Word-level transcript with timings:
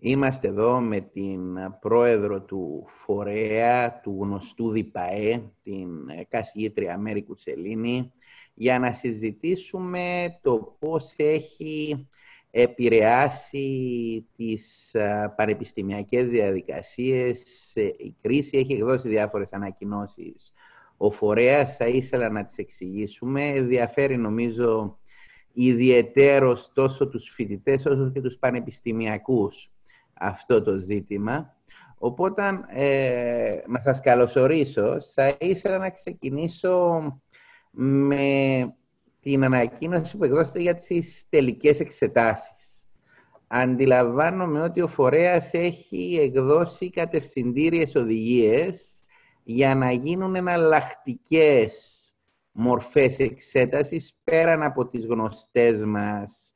Είμαστε 0.00 0.48
εδώ 0.48 0.80
με 0.80 1.00
την 1.00 1.40
πρόεδρο 1.80 2.42
του 2.42 2.84
Φορέα, 2.86 4.00
του 4.00 4.18
γνωστού 4.20 4.70
ΔΙΠΑΕ, 4.70 5.42
την 5.62 5.88
καθηγήτρια 6.28 6.98
Μέρη 6.98 7.22
Κουτσελίνη, 7.22 8.12
για 8.54 8.78
να 8.78 8.92
συζητήσουμε 8.92 10.38
το 10.42 10.76
πώς 10.78 11.14
έχει 11.16 12.08
επηρεάσει 12.50 14.26
τις 14.36 14.96
πανεπιστημιακές 15.36 16.28
διαδικασίες. 16.28 17.72
Η 17.98 18.16
κρίση 18.20 18.58
έχει 18.58 18.72
εκδώσει 18.72 19.08
διάφορες 19.08 19.52
ανακοινώσεις. 19.52 20.52
Ο 20.96 21.10
φορέας 21.10 21.76
θα 21.76 21.86
ήθελα 21.86 22.30
να 22.30 22.44
τις 22.44 22.58
εξηγήσουμε. 22.58 23.42
Ενδιαφέρει 23.42 24.16
νομίζω 24.16 24.98
ιδιαιτέρως 25.52 26.72
τόσο 26.72 27.08
τους 27.08 27.30
φοιτητές 27.30 27.86
όσο 27.86 28.10
και 28.10 28.20
τους 28.20 28.36
πανεπιστημιακούς 28.36 29.70
αυτό 30.20 30.62
το 30.62 30.72
ζήτημα. 30.72 31.56
Οπότε, 31.98 32.42
ε, 32.68 33.62
να 33.66 33.80
σας 33.84 34.00
καλωσορίσω. 34.00 35.00
Θα 35.14 35.36
ήθελα 35.40 35.78
να 35.78 35.90
ξεκινήσω 35.90 37.02
με 37.70 38.74
την 39.20 39.44
ανακοίνωση 39.44 40.16
που 40.16 40.24
εκδώσετε 40.24 40.60
για 40.60 40.74
τις 40.74 41.24
τελικές 41.28 41.80
εξετάσεις. 41.80 42.88
Αντιλαμβάνομαι 43.46 44.60
ότι 44.60 44.80
ο 44.80 44.88
φορέας 44.88 45.52
έχει 45.52 46.18
εκδώσει 46.20 46.90
κατευθυντήριες 46.90 47.94
οδηγίες 47.94 49.00
για 49.42 49.74
να 49.74 49.92
γίνουν 49.92 50.34
εναλλακτικές 50.34 51.98
μορφές 52.52 53.18
εξέτασης 53.18 54.18
πέραν 54.24 54.62
από 54.62 54.86
τις 54.86 55.06
γνωστές 55.06 55.84
μας 55.84 56.52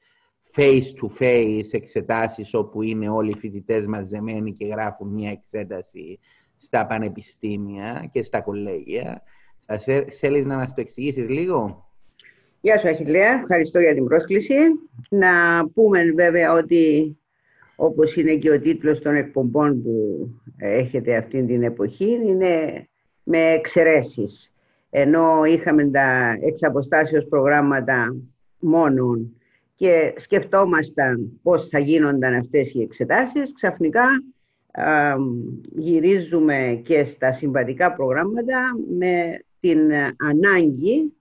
face-to-face 0.57 1.69
εξετάσεις 1.71 2.55
όπου 2.55 2.83
είναι 2.83 3.09
όλοι 3.09 3.31
οι 3.31 3.39
φοιτητές 3.39 3.87
μαζεμένοι 3.87 4.53
και 4.53 4.67
γράφουν 4.67 5.09
μια 5.09 5.31
εξέταση 5.31 6.19
στα 6.57 6.87
πανεπιστήμια 6.87 8.11
και 8.13 8.23
στα 8.23 8.41
κολέγια. 8.41 9.23
Θα 9.67 9.79
θέλεις 10.21 10.45
να 10.45 10.57
μας 10.57 10.75
το 10.75 10.81
εξηγήσεις 10.81 11.29
λίγο; 11.29 11.87
Γεια 12.61 12.79
σου 12.79 12.89
Αχιλέα, 12.89 13.33
ευχαριστώ 13.33 13.81
για 13.81 13.95
την 13.95 14.05
πρόσκληση. 14.05 14.55
Να 15.09 15.31
πούμε 15.75 16.13
βέβαια 16.15 16.53
ότι 16.53 17.17
όπως 17.77 18.17
είναι 18.17 18.35
και 18.35 18.51
ο 18.51 18.61
τίτλος 18.61 19.01
των 19.01 19.15
εκπομπών 19.15 19.83
που 19.83 20.27
έχετε 20.59 21.17
αυτή 21.17 21.45
την 21.45 21.63
εποχή, 21.63 22.19
είναι 22.27 22.87
με 23.23 23.39
εξαιρέσεις. 23.39 24.53
Ενώ 24.91 25.45
είχαμε 25.45 25.91
τα 25.91 26.39
εξαποστάσεως 26.41 27.27
προγράμματα 27.29 28.17
μόνον 28.59 29.37
και 29.83 30.15
σκεφτόμασταν 30.17 31.41
πώς 31.43 31.69
θα 31.69 31.79
γίνονταν 31.79 32.35
αυτές 32.35 32.75
οι 32.75 32.81
εξετάσεις, 32.81 33.53
ξαφνικά 33.55 34.05
γυρίζουμε 35.63 36.83
και 36.85 37.05
στα 37.05 37.33
συμβατικά 37.33 37.93
προγράμματα 37.93 38.61
με 38.99 39.39
την 39.61 39.79
ανάγκη 40.17 41.13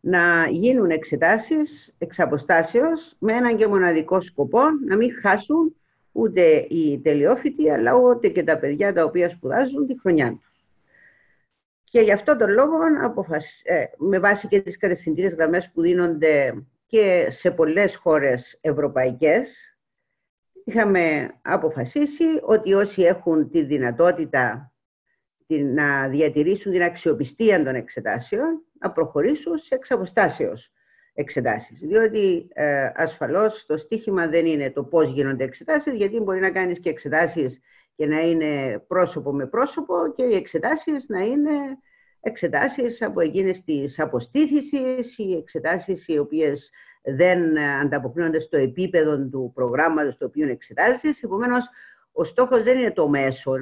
να 0.00 0.48
γίνουν 0.50 0.90
εξετάσεις 0.90 1.94
εξ 1.98 2.18
αποστάσεως 2.18 3.14
με 3.18 3.32
έναν 3.32 3.56
και 3.56 3.66
μοναδικό 3.66 4.20
σκοπό 4.20 4.62
να 4.86 4.96
μην 4.96 5.10
χάσουν 5.20 5.74
ούτε 6.12 6.66
οι 6.68 7.00
τελειόφοιτοι 7.02 7.70
αλλά 7.70 7.94
ούτε 7.94 8.28
και 8.28 8.42
τα 8.42 8.58
παιδιά 8.58 8.92
τα 8.92 9.04
οποία 9.04 9.28
σπουδάζουν 9.28 9.86
τη 9.86 10.00
χρονιά 10.00 10.30
τους. 10.30 10.64
Και 11.84 12.00
γι' 12.00 12.12
αυτό 12.12 12.36
τον 12.36 12.50
λόγο, 12.50 12.76
ε, 13.62 13.84
με 13.98 14.18
βάση 14.18 14.48
και 14.48 14.60
τις 14.60 14.76
κατευθυντήρες 14.78 15.34
γραμμές 15.34 15.70
που 15.74 15.80
δίνονται 15.80 16.54
και 16.92 17.30
σε 17.30 17.50
πολλές 17.50 17.96
χώρες 17.96 18.58
ευρωπαϊκές, 18.60 19.48
είχαμε 20.64 21.34
αποφασίσει 21.42 22.24
ότι 22.42 22.74
όσοι 22.74 23.02
έχουν 23.02 23.50
τη 23.50 23.62
δυνατότητα 23.62 24.72
να 25.46 26.08
διατηρήσουν 26.08 26.72
την 26.72 26.82
αξιοπιστία 26.82 27.64
των 27.64 27.74
εξετάσεων, 27.74 28.62
να 28.80 28.90
προχωρήσουν 28.90 29.58
σε 29.58 29.74
εξαποστάσεως 29.74 30.72
εξετάσεις. 31.14 31.80
Διότι 31.80 32.48
ε, 32.52 32.90
ασφαλώς 32.94 33.66
το 33.66 33.76
στίχημα 33.76 34.26
δεν 34.28 34.46
είναι 34.46 34.70
το 34.70 34.84
πώς 34.84 35.12
γίνονται 35.12 35.44
εξετάσεις, 35.44 35.94
γιατί 35.94 36.20
μπορεί 36.20 36.40
να 36.40 36.50
κάνεις 36.50 36.80
και 36.80 36.90
εξετάσεις 36.90 37.60
και 37.96 38.06
να 38.06 38.20
είναι 38.20 38.78
πρόσωπο 38.86 39.32
με 39.32 39.46
πρόσωπο 39.46 40.12
και 40.16 40.24
οι 40.24 40.34
εξετάσεις 40.34 41.04
να 41.08 41.20
είναι 41.20 41.50
εξετάσεις 42.22 43.02
από 43.02 43.20
εκείνες 43.20 43.62
τις 43.64 43.98
αποστήθησεις 43.98 45.18
ή 45.18 45.36
εξετάσεις 45.36 46.08
οι 46.08 46.18
οποίες 46.18 46.70
δεν 47.02 47.58
ανταποκρίνονται 47.58 48.40
στο 48.40 48.56
επίπεδο 48.56 49.28
του 49.28 49.52
προγράμματος 49.54 50.16
το 50.16 50.24
οποίο 50.24 50.48
εξετάζεις. 50.48 51.22
Επομένως, 51.22 51.64
ο 52.12 52.24
στόχος 52.24 52.62
δεν 52.62 52.78
είναι 52.78 52.92
το 52.92 53.08
μέσο. 53.08 53.52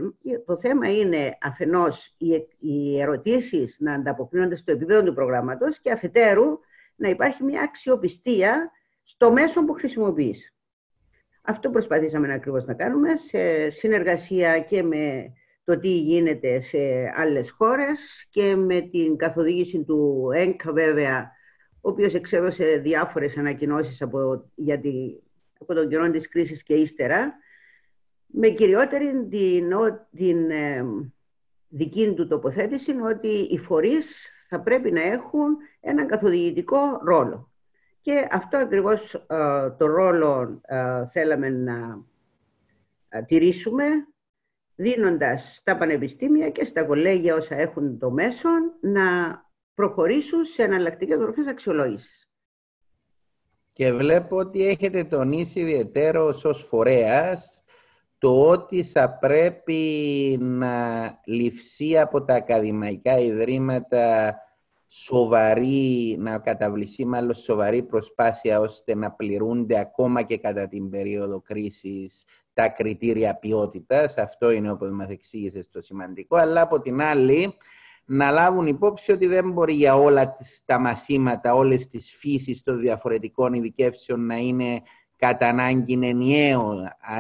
Το 0.47 0.59
θέμα 0.59 0.93
είναι 0.93 1.39
αφενός 1.41 2.15
οι 2.59 3.01
ερωτήσεις 3.01 3.77
να 3.79 3.93
ανταποκρίνονται 3.95 4.57
στο 4.57 4.73
επίπεδο 4.73 5.03
του 5.03 5.15
προγράμματος 5.15 5.79
και 5.81 5.91
αφετέρου 5.91 6.59
να 6.97 7.09
υπάρχει 7.09 7.45
μια 7.45 7.63
αξιοπιστία 7.63 8.71
στο 9.03 9.33
μέσο 9.33 9.65
που 9.65 9.73
χρησιμοποιείς. 9.73 10.55
Αυτό 11.43 11.71
προσπαθήσαμε 11.71 12.27
να 12.27 12.35
ακριβώς 12.35 12.65
να 12.65 12.75
κάνουμε 12.75 13.09
σε 13.17 13.71
συνεργασία 13.71 14.61
και 14.61 14.83
με 14.83 15.33
το 15.65 15.79
τι 15.79 15.89
γίνεται 15.89 16.61
σε 16.61 16.79
άλλες 17.17 17.51
χώρες 17.51 17.99
και 18.31 18.57
με 18.57 18.81
την 18.81 19.17
καθοδήγηση 19.17 19.85
του 19.85 20.31
ΕΝΚΑ 20.35 20.73
βέβαια, 20.73 21.31
ο 21.81 21.91
οποίος 21.91 22.15
εξέδωσε 22.15 22.65
διάφορες 22.83 23.37
ανακοινώσεις 23.37 24.03
από, 24.03 24.51
για 24.55 24.81
από 25.59 25.75
τον 25.75 25.89
καιρό 25.89 26.11
της 26.11 26.29
κρίσης 26.29 26.63
και 26.63 26.75
ύστερα, 26.75 27.33
με 28.27 28.49
κυριότερη 28.49 29.27
την, 29.31 29.73
την 30.17 30.51
ε, 30.51 30.85
δική 31.69 32.13
του 32.17 32.27
τοποθέτηση 32.27 32.91
ότι 32.91 33.29
οι 33.29 33.59
φορείς 33.59 34.07
θα 34.49 34.61
πρέπει 34.61 34.93
να 34.93 35.03
έχουν 35.03 35.57
έναν 35.81 36.07
καθοδηγητικό 36.07 37.01
ρόλο. 37.05 37.51
Και 38.01 38.29
αυτό 38.31 38.57
ακριβώς 38.57 39.15
ε, 39.15 39.71
το 39.79 39.87
ρόλο 39.87 40.61
ε, 40.63 41.07
θέλαμε 41.13 41.49
να 41.49 42.05
τηρήσουμε 43.27 43.85
δίνοντας 44.81 45.57
στα 45.61 45.77
πανεπιστήμια 45.77 46.51
και 46.51 46.65
στα 46.65 46.85
κολέγια 46.85 47.35
όσα 47.35 47.55
έχουν 47.55 47.99
το 47.99 48.11
μέσο 48.11 48.49
να 48.81 49.03
προχωρήσουν 49.75 50.45
σε 50.45 50.63
εναλλακτικές 50.63 51.19
μορφές 51.19 51.47
αξιολόγησης. 51.47 52.29
Και 53.73 53.93
βλέπω 53.93 54.37
ότι 54.37 54.67
έχετε 54.67 55.05
τονίσει 55.05 55.61
ιδιαίτερο 55.61 56.27
ως 56.45 56.65
φορέας 56.69 57.65
το 58.19 58.49
ότι 58.51 58.83
θα 58.83 59.19
πρέπει 59.19 60.39
να 60.41 60.75
ληφθεί 61.25 61.99
από 61.99 62.25
τα 62.25 62.35
ακαδημαϊκά 62.35 63.19
ιδρύματα 63.19 64.37
σοβαρή, 64.87 66.17
να 66.19 66.39
καταβληθεί 66.39 67.07
μάλλον 67.07 67.35
σοβαρή 67.35 67.83
προσπάθεια 67.83 68.61
ώστε 68.61 68.95
να 68.95 69.13
πληρούνται 69.13 69.79
ακόμα 69.79 70.23
και 70.23 70.39
κατά 70.39 70.69
την 70.69 70.91
περίοδο 70.91 71.41
κρίσης 71.41 72.25
τα 72.53 72.69
κριτήρια 72.69 73.35
ποιότητας. 73.35 74.17
Αυτό 74.17 74.51
είναι 74.51 74.71
όπως 74.71 74.91
μας 74.91 75.09
εξήγησε 75.09 75.69
το 75.71 75.81
σημαντικό. 75.81 76.37
Αλλά 76.37 76.61
από 76.61 76.81
την 76.81 77.03
άλλη 77.03 77.55
να 78.05 78.31
λάβουν 78.31 78.67
υπόψη 78.67 79.13
ότι 79.13 79.27
δεν 79.27 79.51
μπορεί 79.51 79.73
για 79.73 79.95
όλα 79.95 80.35
τα 80.65 80.79
μαθήματα, 80.79 81.55
όλες 81.55 81.89
τις 81.89 82.17
φύσεις 82.19 82.63
των 82.63 82.79
διαφορετικών 82.79 83.53
ειδικεύσεων 83.53 84.27
να 84.27 84.37
είναι 84.37 84.83
κατά 85.17 85.49
ανάγκη 85.49 85.99
ενιαίο 86.03 86.75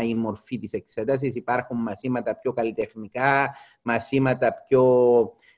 η 0.08 0.14
μορφή 0.14 0.58
της 0.58 0.72
εξέτασης. 0.72 1.34
Υπάρχουν 1.34 1.78
μαθήματα 1.78 2.36
πιο 2.36 2.52
καλλιτεχνικά, 2.52 3.54
μαθήματα 3.82 4.54
πιο 4.68 4.84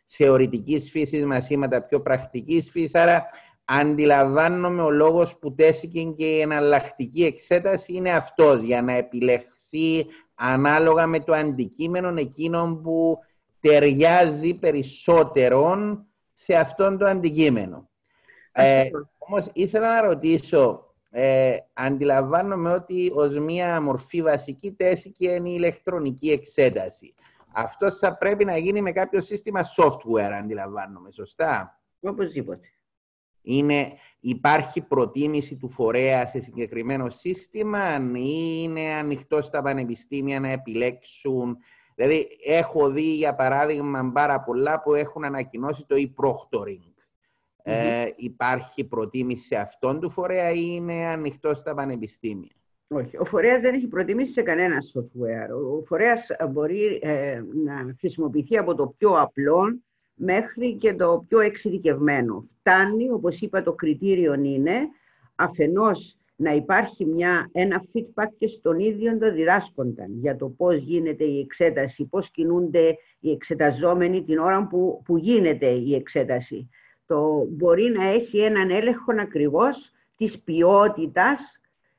θεωρητικής 0.07 0.91
φύσης, 0.91 1.25
μαθήματα 1.25 1.83
πιο 1.83 2.01
πρακτικής 2.01 2.71
φύσης. 2.71 2.95
Άρα 2.95 3.27
αντιλαμβάνομαι 3.65 4.83
ο 4.83 4.91
λόγος 4.91 5.39
που 5.39 5.55
τέθηκε 5.55 6.03
και 6.03 6.25
η 6.25 6.41
εναλλακτική 6.41 7.25
εξέταση 7.25 7.93
είναι 7.95 8.13
αυτός, 8.13 8.63
για 8.63 8.83
να 8.83 8.93
επιλεχθεί 9.73 10.07
ανάλογα 10.35 11.07
με 11.07 11.21
το 11.21 11.33
αντικείμενο 11.33 12.21
εκείνο 12.21 12.81
που 12.83 13.19
ταιριάζει 13.61 14.55
περισσότερον 14.55 16.07
σε 16.35 16.55
αυτόν 16.55 16.99
το 16.99 17.07
αντικείμενο. 17.07 17.91
Ε, 18.53 18.85
όμως 19.19 19.49
ήθελα 19.53 19.95
να 19.95 20.09
ρωτήσω, 20.09 20.95
ε, 21.11 21.57
αντιλαμβάνομαι 21.73 22.73
ότι 22.73 23.13
ως 23.15 23.39
μία 23.39 23.81
μορφή 23.81 24.23
βασική 24.23 24.73
τέθηκε 24.73 25.29
είναι 25.31 25.49
η 25.49 25.55
ηλεκτρονική 25.57 26.31
εξέταση. 26.31 27.15
Αυτό 27.55 27.91
θα 27.91 28.17
πρέπει 28.17 28.45
να 28.45 28.57
γίνει 28.57 28.83
με 28.83 28.93
κάποιο 28.93 29.21
σύστημα 29.21 29.65
software, 29.77 30.33
αντιλαμβάνομαι, 30.43 31.11
σωστά; 31.11 31.81
Οπωσδήποτε. 32.01 32.67
Είναι, 33.43 33.93
υπάρχει 34.25 34.81
προτίμηση 34.81 35.57
του 35.57 35.69
φορέα 35.69 36.27
σε 36.27 36.41
συγκεκριμένο 36.41 37.11
σύστημα 37.11 37.97
ή 38.15 38.61
είναι 38.63 38.95
ανοιχτό 38.95 39.43
στα 39.43 39.63
πανεπιστήμια 39.63 40.41
να 40.41 40.49
επιλέξουν. 40.49 41.57
Δηλαδή, 41.95 42.29
έχω 42.45 42.91
δει 42.91 43.15
για 43.15 43.35
παράδειγμα 43.35 44.11
πάρα 44.15 44.41
πολλά 44.41 44.83
που 44.83 44.95
έχουν 44.95 45.25
ανακοινώσει 45.25 45.87
το 45.87 45.97
e-proctoring. 45.99 46.93
Ε, 47.63 48.09
υπάρχει 48.17 48.85
προτίμηση 48.85 49.47
σε 49.47 49.57
αυτόν 49.57 50.01
του 50.01 50.11
φορέα 50.11 50.51
ή 50.51 50.65
είναι 50.69 51.07
ανοιχτό 51.07 51.55
στα 51.55 51.75
πανεπιστήμια; 51.75 52.53
Όχι, 52.89 53.17
ο 53.17 53.25
φορέας 53.25 53.61
δεν 53.61 53.75
έχει 53.75 53.87
προτιμήσει 53.87 54.33
σε 54.33 54.43
κανένα 54.43 54.77
software. 54.95 55.79
Ο 55.81 55.85
φορέας 55.85 56.27
μπορεί 56.51 56.99
ε, 57.03 57.43
να 57.65 57.95
χρησιμοποιηθεί 57.99 58.59
από 58.59 58.75
το 58.75 58.95
πιο 58.99 59.21
απλό 59.21 59.83
μέχρι 60.25 60.75
και 60.75 60.95
το 60.95 61.25
πιο 61.29 61.41
εξειδικευμένο. 61.41 62.49
Φτάνει, 62.59 63.11
όπως 63.11 63.41
είπα, 63.41 63.63
το 63.63 63.73
κριτήριο 63.73 64.35
είναι 64.35 64.89
αφενός 65.35 66.17
να 66.37 66.55
υπάρχει 66.55 67.05
μια, 67.05 67.49
ένα 67.53 67.85
feedback 67.93 68.29
και 68.39 68.47
στον 68.47 68.79
ίδιο 68.79 69.19
το 69.19 69.33
διδάσκοντα 69.33 70.07
για 70.09 70.37
το 70.37 70.49
πώς 70.49 70.77
γίνεται 70.77 71.25
η 71.25 71.41
εξέταση, 71.41 72.05
πώς 72.05 72.31
κινούνται 72.31 72.97
οι 73.21 73.31
εξεταζόμενοι 73.31 74.25
την 74.25 74.39
ώρα 74.39 74.67
που, 74.67 75.03
που 75.05 75.17
γίνεται 75.17 75.67
η 75.67 75.95
εξέταση. 75.95 76.69
Το 77.07 77.47
μπορεί 77.51 77.91
να 77.91 78.05
έχει 78.05 78.39
έναν 78.39 78.71
έλεγχο 78.71 79.13
ακριβώς 79.21 79.93
της 80.17 80.41
ποιότητας 80.41 81.41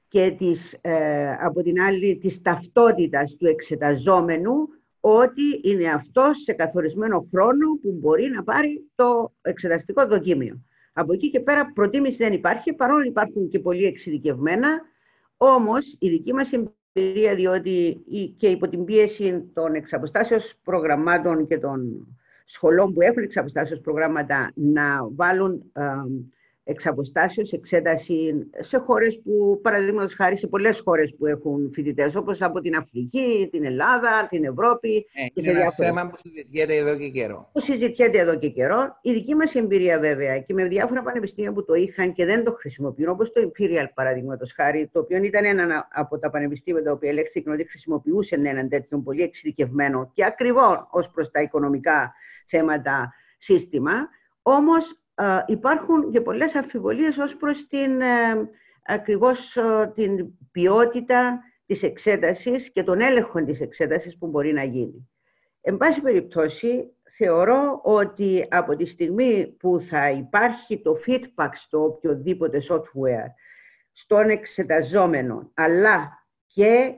και 0.08 0.36
της, 0.38 0.78
ε, 0.82 1.32
από 1.32 1.64
την 1.64 1.82
άλλη 1.82 2.18
της 2.18 2.42
ταυτότητας 2.42 3.36
του 3.40 3.48
εξεταζόμενου 3.48 4.68
ότι 5.06 5.60
είναι 5.64 5.92
αυτός 5.92 6.42
σε 6.44 6.54
καθορισμένο 6.54 7.28
χρόνο 7.32 7.68
που 7.82 7.98
μπορεί 8.02 8.30
να 8.30 8.44
πάρει 8.44 8.90
το 8.96 9.34
εξεταστικό 9.42 10.08
δοκίμιο. 10.08 10.62
Από 10.94 11.14
εκεί 11.14 11.30
και 11.30 11.40
πέρα 11.40 11.72
προτίμηση 11.74 12.16
δεν 12.16 12.34
υπάρχει, 12.34 12.74
παρόλο 12.74 13.04
υπάρχουν 13.04 13.50
και 13.50 13.60
πολύ 13.60 13.86
εξειδικευμένα, 13.86 14.82
όμως 15.38 15.96
η 16.00 16.10
δική 16.10 16.34
μας 16.34 16.50
εμπειρία, 16.52 17.36
διότι 17.36 18.04
και 18.38 18.48
υπό 18.48 18.68
την 18.68 18.86
πίεση 18.86 19.52
των 19.54 19.74
εξαποστάσεως 19.74 20.54
προγραμμάτων 20.64 21.48
και 21.48 21.58
των 21.58 22.08
σχολών 22.46 22.94
που 22.94 23.02
έχουν 23.02 23.24
εξαποστάσεως 23.24 23.80
προγράμματα 23.80 24.52
να 24.56 25.08
βάλουν 25.16 25.72
ε, 25.74 25.84
εξ 26.64 26.86
αποστάσεως 26.86 27.52
εξέταση 27.52 28.50
σε 28.60 28.78
χώρες 28.78 29.22
που, 29.24 29.60
παραδείγματος 29.62 30.14
χάρη, 30.14 30.38
σε 30.38 30.48
πολλές 30.48 30.82
χώρες 30.84 31.16
που 31.18 31.26
έχουν 31.26 31.72
φοιτητές, 31.74 32.16
όπως 32.16 32.42
από 32.42 32.60
την 32.60 32.76
Αφρική, 32.76 33.48
την 33.52 33.66
Ελλάδα, 33.66 34.28
την 34.30 34.44
Ευρώπη. 34.46 35.06
Ε, 35.14 35.28
και 35.28 35.50
είναι 35.50 35.60
ένα 35.60 35.72
θέμα 35.72 36.08
που 36.08 36.18
συζητιέται 36.18 36.76
εδώ 36.76 36.98
και 36.98 37.10
καιρό. 37.10 37.50
Που 37.54 37.60
συζητιέται 37.60 38.18
εδώ 38.20 38.36
και 38.36 38.50
καιρό. 38.50 38.98
Η 39.02 39.14
δική 39.14 39.36
μας 39.36 39.56
εμπειρία 39.56 40.00
βέβαια 40.00 40.40
και 40.40 40.54
με 40.54 40.64
διάφορα 40.64 41.02
πανεπιστήμια 41.02 41.52
που 41.52 41.66
το 41.66 41.74
είχαν 41.74 42.14
και 42.14 42.26
δεν 42.26 42.44
το 42.44 42.52
χρησιμοποιούν, 42.52 43.10
όπως 43.10 43.32
το 43.32 43.42
Imperial 43.42 43.88
παραδείγματος 43.94 44.54
χάρη, 44.56 44.90
το 44.94 45.00
οποίο 45.00 45.24
ήταν 45.24 45.46
ένα 45.46 45.88
από 45.94 46.20
τα 46.20 46.30
πανεπιστήμια 46.30 46.84
τα 46.84 46.92
οποία 46.92 47.10
ελέγχθηκαν 47.10 47.54
ότι 47.54 47.70
χρησιμοποιούσαν 47.70 48.46
έναν 48.46 48.70
τέτοιο 48.70 49.00
πολύ 49.00 49.22
εξειδικευμένο 49.22 50.12
και 50.14 50.26
ακριβό 50.26 50.88
ως 50.92 51.10
προς 51.14 51.32
τα 51.32 51.42
οικονομικά 51.42 52.14
θέματα 52.48 53.14
σύστημα. 53.38 53.94
Όμως 54.42 55.03
υπάρχουν 55.46 56.12
και 56.12 56.22
πολλές 56.22 56.56
αμφιβολίες 56.56 57.18
ως 57.18 57.36
προς 57.36 57.68
την, 57.68 58.02
ε, 58.02 58.50
ακριβώς 58.86 59.58
την 59.94 60.28
ποιότητα 60.52 61.44
της 61.66 61.84
εξέτασης 61.84 62.72
και 62.72 62.84
τον 62.84 63.02
έλεγχο 63.02 63.44
της 63.44 63.60
εξέτασης 63.62 64.18
που 64.18 64.28
μπορεί 64.28 64.54
να 64.54 64.64
γίνει. 64.64 65.10
Εν 65.62 65.78
πάση 65.78 66.02
περιπτώσει, 66.02 66.94
θεωρώ 67.18 67.80
ότι 67.84 68.48
από 68.50 68.76
τη 68.76 68.86
στιγμή 68.86 69.56
που 69.60 69.86
θα 69.90 70.10
υπάρχει 70.10 70.82
το 70.82 71.00
feedback 71.08 71.50
στο 71.54 71.84
οποιοδήποτε 71.84 72.62
software, 72.70 73.30
στον 73.92 74.30
εξεταζόμενο, 74.30 75.52
αλλά 75.54 76.26
και, 76.48 76.94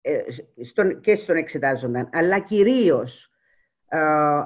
ε, 0.00 0.20
στον, 0.64 1.00
και 1.00 1.16
στον 1.16 1.36
εξετάζοντα, 1.36 2.08
αλλά 2.12 2.38
κυρίως 2.38 3.29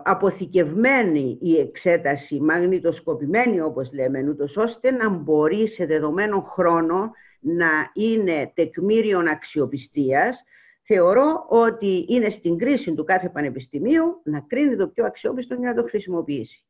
αποθηκευμένη 0.03 1.39
η 1.41 1.59
εξέταση, 1.59 2.41
μαγνητοσκοπημένη 2.41 3.61
όπως 3.61 3.93
λέμε, 3.93 4.29
ούτως 4.29 4.57
ώστε 4.57 4.91
να 4.91 5.09
μπορεί 5.09 5.69
σε 5.69 5.87
δεδομένο 5.87 6.41
χρόνο 6.41 7.11
να 7.41 7.91
είναι 7.95 8.53
τεκμήριον 8.55 9.27
αξιοπιστίας, 9.27 10.45
θεωρώ 10.83 11.47
ότι 11.49 12.05
είναι 12.09 12.31
στην 12.31 12.59
κρίση 12.59 12.95
του 12.95 13.05
κάθε 13.05 13.29
πανεπιστημίου 13.29 14.21
να 14.25 14.41
κρίνει 14.41 14.77
το 14.77 14.89
πιο 14.89 15.05
αξιόπιστο 15.05 15.55
για 15.55 15.69
να 15.69 15.83
το 15.83 15.89
χρησιμοποιήσει. 15.89 16.65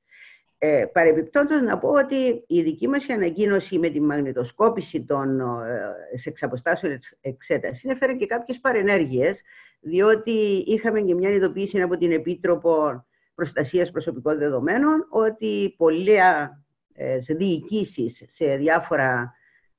Ε, 0.58 0.84
παρεμπιπτόντως 0.92 1.62
να 1.62 1.78
πω 1.78 1.88
ότι 1.88 2.44
η 2.46 2.62
δική 2.62 2.88
μας 2.88 3.08
ανακοίνωση 3.08 3.78
με 3.78 3.88
τη 3.88 4.00
μαγνητοσκόπηση 4.00 5.04
των 5.04 5.40
ε, 5.40 6.24
εξαποστάσεων 6.24 6.98
εξέτασης 7.20 7.84
έφερε 7.84 8.14
και 8.14 8.26
κάποιες 8.26 8.58
παρενέργειες 8.60 9.40
διότι 9.84 10.64
είχαμε 10.66 11.00
και 11.00 11.14
μια 11.14 11.31
ειδοποίηση 11.31 11.81
από 11.81 11.96
την 11.96 12.12
Επίτροπο 12.12 13.04
Προστασίας 13.34 13.90
Προσωπικών 13.90 14.38
Δεδομένων 14.38 15.06
ότι 15.08 15.75
πολλές 15.76 17.26
διοικήσεις 17.36 18.25
σε 18.31 18.56
διάφορα 18.56 19.34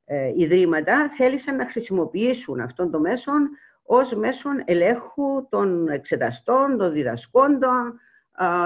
ε, 0.06 0.31
ιδρύματα 0.36 1.12
θέλησαν 1.18 1.56
να 1.56 1.69
χρησιμοποιήσουν 1.69 2.60
αυτόν 2.60 2.92
το 2.92 3.00
μέσον 3.00 3.50
ως 3.84 4.13
μέσον 4.13 4.63
ελέγχου 4.66 5.48
των 5.50 5.88
εξεταστών, 5.88 6.78
των 6.78 6.92
διδασκόντων 6.92 8.00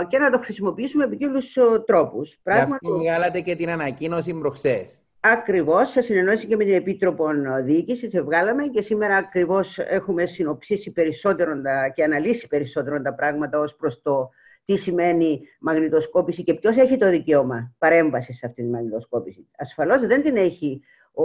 και 0.07 0.17
να 0.17 0.29
το 0.29 0.39
χρησιμοποιήσουμε 0.39 1.03
με 1.03 1.09
ποικίλους 1.09 1.57
τρόπους. 1.85 2.39
Πράγμα 2.43 2.75
αυτό 2.75 2.97
βγάλατε 2.97 3.41
και 3.41 3.55
την 3.55 3.69
ανακοίνωση 3.69 4.33
προχθές. 4.33 5.03
Ακριβώς, 5.21 5.89
σε 5.91 6.01
συνεννόηση 6.01 6.45
και 6.45 6.55
με 6.55 6.63
την 6.63 6.73
Επίτροπο 6.73 7.25
Διοίκηση, 7.63 8.09
σε 8.09 8.21
βγάλαμε 8.21 8.67
και 8.67 8.81
σήμερα 8.81 9.15
ακριβώς 9.15 9.77
έχουμε 9.77 10.25
συνοψίσει 10.25 10.91
περισσότερο 10.91 11.51
και 11.93 12.03
αναλύσει 12.03 12.47
περισσότερο 12.47 13.01
τα 13.01 13.13
πράγματα 13.13 13.59
ως 13.59 13.75
προς 13.75 14.01
το 14.01 14.29
τι 14.65 14.77
σημαίνει 14.77 15.41
μαγνητοσκόπηση 15.59 16.43
και 16.43 16.53
ποιος 16.53 16.77
έχει 16.77 16.97
το 16.97 17.09
δικαίωμα 17.09 17.75
παρέμβασης 17.77 18.37
σε 18.37 18.45
αυτή 18.45 18.61
τη 18.61 18.67
μαγνητοσκόπηση. 18.67 19.47
Ασφαλώς 19.57 20.05
δεν 20.05 20.23
την 20.23 20.37
έχει 20.37 20.81
ο, 21.13 21.23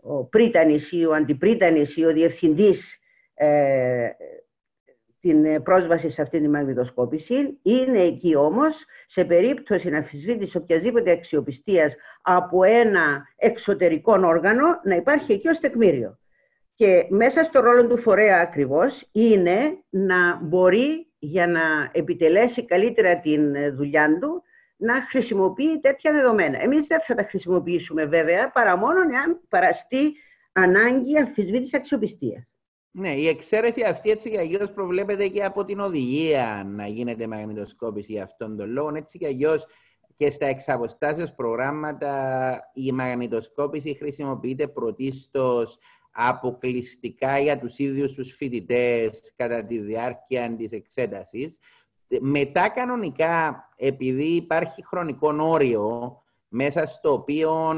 ο 0.00 0.24
πρίτανης 0.30 0.92
ή 0.92 1.04
ο 1.04 1.14
αντιπρίτανης 1.14 1.96
ή 1.96 2.04
ο 2.04 2.12
διευθυντής 2.12 2.98
ε, 3.34 4.08
την 5.20 5.44
ε, 5.44 5.60
πρόσβαση 5.60 6.10
σε 6.10 6.22
αυτή 6.22 6.40
τη 6.40 6.48
μαγνητοσκόπηση. 6.48 7.58
Είναι 7.62 8.02
εκεί 8.02 8.36
όμως, 8.36 8.84
σε 9.06 9.24
περίπτωση 9.24 9.88
να 9.88 9.96
αμφισβήτηση 9.96 10.56
οποιασδήποτε 10.56 11.10
αξιοπιστίας 11.10 11.94
από 12.22 12.64
ένα 12.64 13.26
εξωτερικό 13.36 14.12
όργανο, 14.12 14.64
να 14.84 14.94
υπάρχει 14.94 15.32
εκεί 15.32 15.48
ως 15.48 15.58
τεκμήριο. 15.58 16.18
Και 16.74 17.06
μέσα 17.08 17.44
στο 17.44 17.60
ρόλο 17.60 17.86
του 17.86 17.98
φορέα 17.98 18.40
ακριβώς 18.40 19.08
είναι 19.12 19.78
να 19.90 20.38
μπορεί 20.42 21.06
για 21.18 21.46
να 21.46 21.90
επιτελέσει 21.92 22.64
καλύτερα 22.64 23.20
την 23.20 23.74
δουλειά 23.74 24.18
του 24.20 24.42
να 24.76 25.02
χρησιμοποιεί 25.10 25.80
τέτοια 25.80 26.12
δεδομένα. 26.12 26.62
Εμείς 26.62 26.86
δεν 26.86 27.00
θα 27.00 27.14
τα 27.14 27.22
χρησιμοποιήσουμε 27.22 28.04
βέβαια 28.04 28.50
παρά 28.50 28.76
μόνο 28.76 29.00
εάν 29.00 29.40
παραστεί 29.48 30.12
ανάγκη 30.52 31.18
αμφισβήτησης 31.18 31.74
αξιοπιστίας. 31.74 32.48
Ναι, 32.98 33.14
η 33.14 33.28
εξαίρεση 33.28 33.82
αυτή 33.82 34.10
έτσι 34.10 34.30
και 34.30 34.38
αλλιώ 34.38 34.68
προβλέπεται 34.74 35.28
και 35.28 35.44
από 35.44 35.64
την 35.64 35.80
οδηγία 35.80 36.64
να 36.66 36.86
γίνεται 36.86 37.26
μαγνητοσκόπηση 37.26 38.12
για 38.12 38.22
αυτόν 38.22 38.56
τον 38.56 38.70
λόγο. 38.70 38.94
Έτσι 38.94 39.18
και 39.18 39.26
αλλιώς 39.26 39.66
και 40.16 40.30
στα 40.30 40.46
εξαποστάσεως 40.46 41.34
προγράμματα 41.34 42.60
η 42.74 42.92
μαγνητοσκόπηση 42.92 43.94
χρησιμοποιείται 43.94 44.68
πρωτίστως 44.68 45.78
αποκλειστικά 46.10 47.38
για 47.38 47.58
τους 47.58 47.78
ίδιους 47.78 48.12
τους 48.12 48.34
φοιτητές 48.34 49.32
κατά 49.36 49.64
τη 49.64 49.78
διάρκεια 49.78 50.54
της 50.56 50.72
εξέτασης. 50.72 51.58
Μετά 52.20 52.68
κανονικά, 52.68 53.68
επειδή 53.76 54.26
υπάρχει 54.26 54.84
χρονικό 54.84 55.34
όριο 55.40 56.16
μέσα 56.48 56.86
στο 56.86 57.12
οποίο 57.12 57.74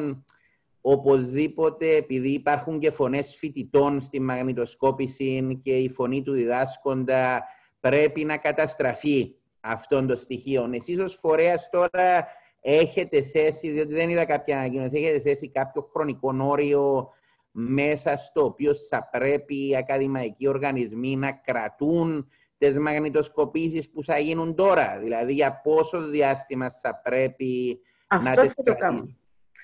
οπωσδήποτε, 0.80 1.96
επειδή 1.96 2.28
υπάρχουν 2.28 2.78
και 2.78 2.90
φωνές 2.90 3.34
φοιτητών 3.34 4.00
στη 4.00 4.20
μαγνητοσκόπηση 4.20 5.60
και 5.62 5.76
η 5.76 5.88
φωνή 5.90 6.22
του 6.22 6.32
διδάσκοντα, 6.32 7.42
πρέπει 7.80 8.24
να 8.24 8.36
καταστραφεί 8.36 9.34
αυτόν 9.60 10.06
το 10.06 10.16
στοιχείο. 10.16 10.70
Εσείς 10.72 10.98
ως 10.98 11.14
φορέας 11.14 11.68
τώρα 11.70 12.26
έχετε 12.60 13.22
θέσει, 13.22 13.70
διότι 13.70 13.94
δεν 13.94 14.08
είδα 14.08 14.24
κάποια 14.24 14.58
ανακοίνωση, 14.58 14.96
έχετε 14.96 15.20
θέσει 15.20 15.50
κάποιο 15.50 15.88
χρονικό 15.92 16.34
όριο 16.40 17.08
μέσα 17.50 18.16
στο 18.16 18.44
οποίο 18.44 18.74
θα 18.74 19.08
πρέπει 19.12 19.68
οι 19.68 19.76
ακαδημαϊκοί 19.76 20.48
οργανισμοί 20.48 21.16
να 21.16 21.32
κρατούν 21.32 22.28
τις 22.58 22.78
μαγνητοσκοπήσεις 22.78 23.90
που 23.90 24.04
θα 24.04 24.18
γίνουν 24.18 24.54
τώρα; 24.54 24.98
Δηλαδή, 25.00 25.32
για 25.32 25.60
πόσο 25.62 26.08
διάστημα 26.08 26.70
θα 26.70 27.00
πρέπει 27.04 27.80
να 28.22 28.36
τις 28.36 28.50
κρατήσουν; 28.64 29.19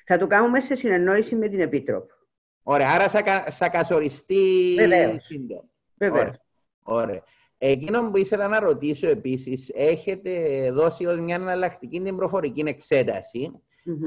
Θα 0.06 0.18
το 0.18 0.26
κάνουμε 0.26 0.60
σε 0.60 0.74
συνεννόηση 0.74 1.34
με 1.34 1.48
την 1.48 1.60
Επίτροπο. 1.60 2.14
Ωραία, 2.62 2.90
άρα 2.90 3.08
θα, 3.08 3.44
θα 3.50 3.68
καθοριστεί 3.68 4.74
σύντομα. 5.20 5.64
Βεβαίως. 5.96 6.36
Ωραία. 6.82 7.22
Εκείνο 7.58 8.10
που 8.10 8.16
ήθελα 8.16 8.48
να 8.48 8.60
ρωτήσω 8.60 9.08
επίσης, 9.08 9.70
έχετε 9.74 10.70
δώσει 10.72 11.06
ως 11.06 11.18
μια 11.18 11.36
αναλλακτική 11.36 12.00
την 12.00 12.16
προφορική 12.16 12.76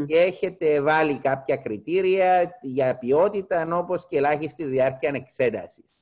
και 0.05 0.17
έχετε 0.17 0.81
βάλει 0.81 1.19
κάποια 1.19 1.57
κριτήρια 1.57 2.57
για 2.61 2.97
ποιότητα, 2.97 3.77
όπως 3.77 4.07
και 4.07 4.17
ελάχιστη 4.17 4.63
διάρκεια 4.63 5.11
εξέτασης. 5.13 5.95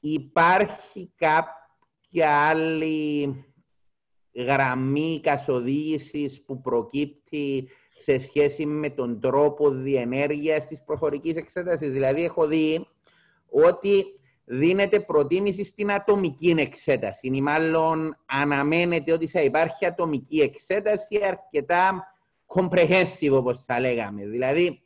Υπάρχει 0.00 1.12
κάποια 1.16 2.48
άλλη 2.48 3.34
γραμμή 4.34 5.20
καθοδήγησης 5.22 6.42
που 6.42 6.60
προκύπτει 6.60 7.68
σε 7.98 8.18
σχέση 8.18 8.66
με 8.66 8.90
τον 8.90 9.20
τρόπο 9.20 9.70
διενέργειας 9.70 10.66
της 10.66 10.82
προφορικής 10.82 11.36
εξέτασης. 11.36 11.92
Δηλαδή, 11.92 12.24
έχω 12.24 12.46
δει 12.46 12.86
ότι 13.50 14.04
δίνεται 14.44 15.00
προτίμηση 15.00 15.64
στην 15.64 15.92
ατομική 15.92 16.54
εξέταση 16.58 17.30
ή 17.32 17.40
μάλλον 17.40 18.16
αναμένεται 18.26 19.12
ότι 19.12 19.26
θα 19.26 19.42
υπάρχει 19.42 19.86
ατομική 19.86 20.40
εξέταση 20.40 21.20
αρκετά 21.24 22.14
comprehensive 22.46 23.30
όπως 23.30 23.64
θα 23.64 23.80
λέγαμε. 23.80 24.26
Δηλαδή, 24.26 24.80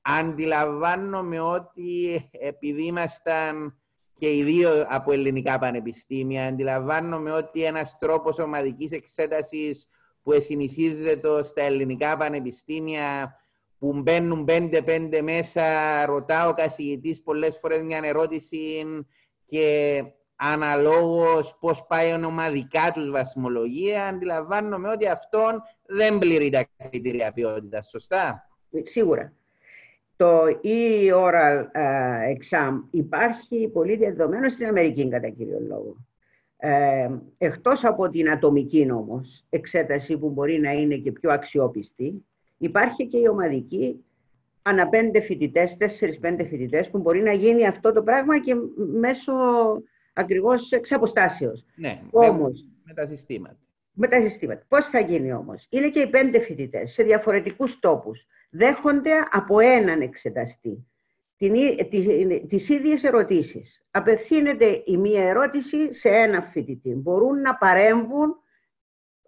αντιλαμβάνομαι 0.00 1.40
ότι 1.40 2.28
επειδή 2.32 2.86
ήμασταν 2.86 3.78
και 4.18 4.36
οι 4.36 4.42
δύο 4.42 4.86
από 4.88 5.12
ελληνικά 5.12 5.58
πανεπιστήμια, 5.58 6.46
αντιλαμβάνομαι 6.46 7.30
ότι 7.32 7.64
ένας 7.64 7.96
τρόπος 7.98 8.38
ομαδικής 8.38 8.90
εξέτασης 8.90 9.88
που 10.24 10.32
συνηθίζεται 10.40 11.42
στα 11.42 11.62
ελληνικά 11.62 12.16
πανεπιστήμια 12.16 13.38
που 13.78 14.00
μπαίνουν 14.02 14.44
πέντε-πέντε 14.44 15.22
μέσα, 15.22 15.62
ρωτάω 16.06 16.48
ο 16.48 16.54
καθηγητής 16.54 17.22
πολλές 17.22 17.58
φορές 17.60 17.82
μια 17.82 18.00
ερώτηση 18.04 18.84
και 19.46 20.02
αναλόγως 20.36 21.56
πώς 21.60 21.86
πάει 21.86 22.24
ομαδικά 22.24 22.92
τους 22.94 23.10
βασιμολογία, 23.10 24.06
αντιλαμβάνομαι 24.06 24.88
ότι 24.88 25.06
αυτόν 25.06 25.62
δεν 25.86 26.18
πληρεί 26.18 26.50
τα 26.50 26.66
κριτήρια 26.76 27.32
ποιότητας. 27.32 27.88
Σωστά; 27.88 28.48
Σίγουρα. 28.84 29.32
Το 30.16 30.44
e-oral 30.62 31.64
exam 32.34 32.82
υπάρχει 32.90 33.68
πολύ 33.72 33.96
διαδεδομένο 33.96 34.48
στην 34.48 34.66
Αμερική 34.66 35.08
κατά 35.08 35.28
κύριο 35.28 35.60
λόγο. 35.68 35.96
Ε, 36.66 37.10
εκτός 37.38 37.84
από 37.84 38.08
την 38.08 38.30
ατομική 38.30 38.90
όμως 38.92 39.44
εξέταση 39.50 40.18
που 40.18 40.30
μπορεί 40.30 40.60
να 40.60 40.72
είναι 40.72 40.96
και 40.96 41.12
πιο 41.12 41.32
αξιόπιστη, 41.32 42.24
υπάρχει 42.58 43.06
και 43.06 43.18
η 43.18 43.28
ομαδική 43.28 44.04
ανά 44.62 44.88
πέντε 44.88 45.20
φοιτητές, 45.20 45.76
τέσσερις-πέντε 45.78 46.44
φοιτητές, 46.44 46.90
που 46.90 46.98
μπορεί 46.98 47.20
να 47.20 47.32
γίνει 47.32 47.66
αυτό 47.66 47.92
το 47.92 48.02
πράγμα 48.02 48.40
και 48.40 48.54
μέσω 48.76 49.32
ακριβώς 50.12 50.70
εξ 50.70 50.92
αποστάσεως. 50.92 51.64
Ναι, 51.76 52.00
όμως, 52.10 52.64
με 52.84 52.94
τα 52.94 53.06
συστήματα. 53.06 53.58
Με 53.92 54.08
τα 54.08 54.20
συστήματα. 54.20 54.64
Πώς 54.68 54.86
θα 54.86 55.00
γίνει 55.00 55.32
όμως; 55.32 55.66
Είναι 55.70 55.88
και 55.88 56.00
οι 56.00 56.06
πέντε 56.06 56.40
φοιτητές 56.40 56.92
σε 56.92 57.02
διαφορετικούς 57.02 57.78
τόπους. 57.78 58.26
Δέχονται 58.50 59.12
από 59.30 59.58
έναν 59.58 60.00
εξεταστή 60.00 60.86
τις 62.48 62.68
ίδιες 62.68 63.02
ερωτήσεις. 63.02 63.86
Απευθύνεται 63.90 64.82
η 64.84 64.96
μία 64.96 65.28
ερώτηση 65.28 65.94
σε 65.94 66.08
ένα 66.08 66.42
φοιτητή. 66.42 66.94
Μπορούν 66.94 67.40
να 67.40 67.54
παρέμβουν 67.56 68.34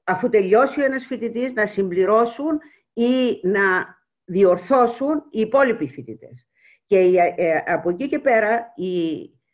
αφού 0.05 0.29
τελειώσει 0.29 0.81
ο 0.81 0.85
ένας 0.85 1.05
φοιτητής, 1.07 1.53
να 1.53 1.67
συμπληρώσουν 1.67 2.61
ή 2.93 3.41
να 3.43 3.97
διορθώσουν 4.25 5.23
οι 5.31 5.41
υπόλοιποι 5.41 5.89
φοιτητές. 5.89 6.47
Και 6.87 6.99
ε, 7.37 7.57
από 7.67 7.91
εκεί 7.91 8.09
και 8.09 8.19
πέρα 8.19 8.73
η 8.77 8.93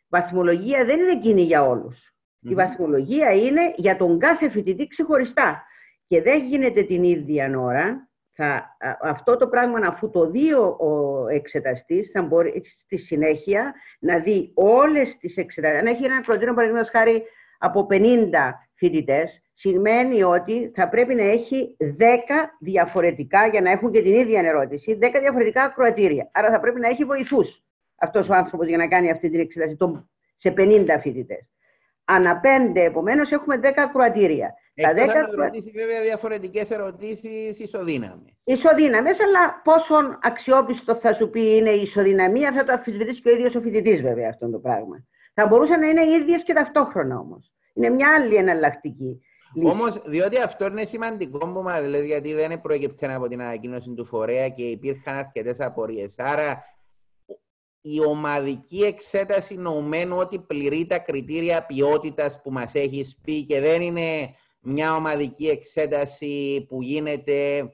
βαθμολογία 0.09 0.85
δεν 0.85 0.99
είναι 0.99 1.11
εκείνη 1.11 1.41
για 1.41 1.63
ολους 1.63 2.13
Η 2.39 2.53
βαθμολογία 2.53 3.31
είναι 3.31 3.73
για 3.75 3.97
τον 3.97 4.19
κάθε 4.19 4.49
φοιτητή 4.49 4.87
ξεχωριστά. 4.87 5.63
Και 6.07 6.21
δεν 6.21 6.45
γίνεται 6.45 6.83
την 6.83 7.03
ίδια 7.03 7.59
ώρα. 7.59 8.09
Θα, 8.35 8.77
αυτό 9.01 9.37
το 9.37 9.47
πράγμα, 9.47 9.87
αφού 9.87 10.09
το 10.09 10.29
δει 10.29 10.53
ο 10.53 11.25
εξεταστής, 11.29 12.09
θα 12.13 12.21
μπορεί 12.21 12.63
στη 12.83 12.97
συνέχεια 12.97 13.73
να 13.99 14.19
δει 14.19 14.51
όλες 14.53 15.17
τις 15.17 15.37
εξετάσεις. 15.37 15.79
Αν 15.79 15.85
έχει 15.85 16.05
ένα 16.05 16.21
προτείνω, 16.21 16.53
παραδείγματος 16.53 16.89
χάρη, 16.89 17.23
από 17.57 17.87
50 17.89 18.53
φοιτητές, 18.75 19.41
σημαίνει 19.53 20.23
ότι 20.23 20.71
θα 20.75 20.89
πρέπει 20.89 21.15
να 21.15 21.23
έχει 21.23 21.77
10 21.79 21.85
διαφορετικά, 22.59 23.47
για 23.47 23.61
να 23.61 23.71
έχουν 23.71 23.91
και 23.91 24.01
την 24.01 24.13
ίδια 24.13 24.39
ερώτηση, 24.39 24.97
10 25.01 25.19
διαφορετικά 25.19 25.63
ακροατήρια. 25.63 26.29
Άρα 26.33 26.49
θα 26.49 26.59
πρέπει 26.59 26.79
να 26.79 26.87
έχει 26.87 27.03
βοηθούς 27.03 27.63
αυτός 27.95 28.29
ο 28.29 28.33
άνθρωπος 28.33 28.67
για 28.67 28.77
να 28.77 28.87
κάνει 28.87 29.11
αυτή 29.11 29.29
την 29.29 29.39
εξέταση 29.39 29.77
σε 30.37 30.53
50 30.57 30.85
φοιτητές. 31.01 31.49
Ανά 32.05 32.39
πέντε, 32.39 32.83
επομένως, 32.83 33.31
έχουμε 33.31 33.57
10 33.57 33.89
ακροατήρια. 34.77 35.13
Τα 35.13 35.29
10 35.29 35.33
ερωτήσει, 35.33 35.71
βέβαια, 35.71 36.01
διαφορετικές 36.01 36.71
ερωτήσεις 36.71 37.59
ισοδύναμες. 37.59 38.37
Ισοδύναμες, 38.43 39.17
αλλά 39.19 39.61
πόσο 39.63 40.17
αξιόπιστο 40.21 40.95
θα 40.95 41.13
σου 41.13 41.29
πει 41.29 41.55
είναι 41.55 41.69
η 41.69 41.81
ισοδυναμία, 41.81 42.53
θα 42.53 42.63
το 42.63 42.71
αμφισβητήσει 42.71 43.21
και 43.21 43.29
ο 43.29 43.33
ίδιος 43.33 43.55
ο 43.55 43.61
φοιτητής, 43.61 44.01
βέβαια, 44.01 44.29
αυτό 44.29 44.49
το 44.49 44.59
πράγμα. 44.59 45.05
Θα 45.33 45.47
μπορούσαν 45.47 45.79
να 45.79 45.87
είναι 45.87 46.03
οι 46.03 46.11
ίδιες 46.21 46.43
και 46.43 46.53
ταυτόχρονα 46.53 47.19
όμως. 47.19 47.51
Είναι 47.73 47.89
μια 47.89 48.07
άλλη 48.17 48.35
εναλλακτική. 48.35 49.21
Όμως, 49.63 50.01
διότι 50.05 50.41
αυτό 50.41 50.65
είναι 50.65 50.85
σημαντικό 50.85 51.37
που 51.37 51.61
μα 51.61 51.79
λέει, 51.79 52.05
γιατί 52.05 52.33
δεν 52.33 52.61
προέκυψε 52.61 53.05
από 53.05 53.27
την 53.27 53.41
ανακοίνωση 53.41 53.93
του 53.93 54.05
φορέα 54.05 54.49
και 54.49 54.63
υπήρχαν 54.63 55.15
αρκετές 55.15 55.59
απορίες. 55.59 56.13
Άρα, 56.17 56.63
η 57.81 58.05
ομαδική 58.05 58.81
εξέταση 58.83 59.55
νομένου 59.55 60.17
ότι 60.17 60.39
πληρεί 60.39 60.85
τα 60.85 60.99
κριτήρια 60.99 61.65
ποιότητας 61.65 62.41
που 62.41 62.51
μας 62.51 62.73
έχει 62.73 63.05
πει 63.23 63.45
και 63.45 63.59
δεν 63.59 63.81
είναι 63.81 64.35
μια 64.63 64.95
ομαδική 64.95 65.47
εξέταση 65.47 66.65
που 66.69 66.81
γίνεται 66.81 67.69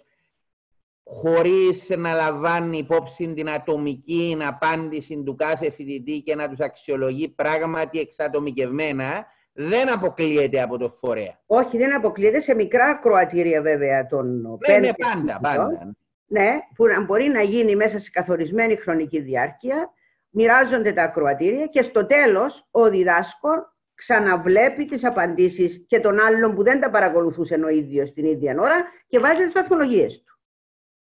χωρίς 1.03 1.89
να 1.97 2.13
λαμβάνει 2.13 2.77
υπόψη 2.77 3.33
την 3.33 3.49
ατομική 3.49 4.37
απάντηση 4.47 5.23
του 5.23 5.35
κάθε 5.35 5.71
φοιτητή 5.71 6.21
και 6.21 6.35
να 6.35 6.49
τους 6.49 6.59
αξιολογεί 6.59 7.29
πράγματι 7.29 7.99
εξατομικευμένα, 7.99 9.25
δεν 9.53 9.91
αποκλείεται 9.93 10.61
από 10.61 10.77
το 10.77 10.89
φορέα. 10.99 11.39
Όχι, 11.45 11.77
δεν 11.77 11.95
αποκλείεται 11.95 12.39
σε 12.39 12.53
μικρά 12.53 12.99
κροατήρια 13.01 13.61
βέβαια 13.61 14.05
των 14.05 14.41
ναι, 14.67 14.77
ναι, 14.77 14.89
πάντα, 14.93 15.39
πάντα. 15.41 15.95
Ναι, 16.25 16.49
που 16.75 16.85
μπορεί 17.05 17.27
να 17.27 17.41
γίνει 17.41 17.75
μέσα 17.75 17.99
σε 17.99 18.09
καθορισμένη 18.09 18.75
χρονική 18.75 19.19
διάρκεια, 19.19 19.89
μοιράζονται 20.29 20.93
τα 20.93 21.03
ακροατήρια 21.03 21.65
και 21.65 21.81
στο 21.81 22.05
τέλος 22.05 22.67
ο 22.71 22.89
διδάσκων 22.89 23.73
ξαναβλέπει 23.99 24.85
τις 24.85 25.03
απαντήσεις 25.03 25.85
και 25.87 25.99
των 25.99 26.19
άλλων 26.19 26.55
που 26.55 26.63
δεν 26.63 26.79
τα 26.79 26.89
παρακολουθούσε 26.89 27.53
ο 27.65 27.69
ίδιος 27.69 28.13
την 28.13 28.25
ίδια 28.25 28.55
ώρα 28.59 28.83
και 29.07 29.19
βάζει 29.19 29.43
τις 29.43 29.53
βαθμολογίες 29.53 30.23
του. 30.25 30.39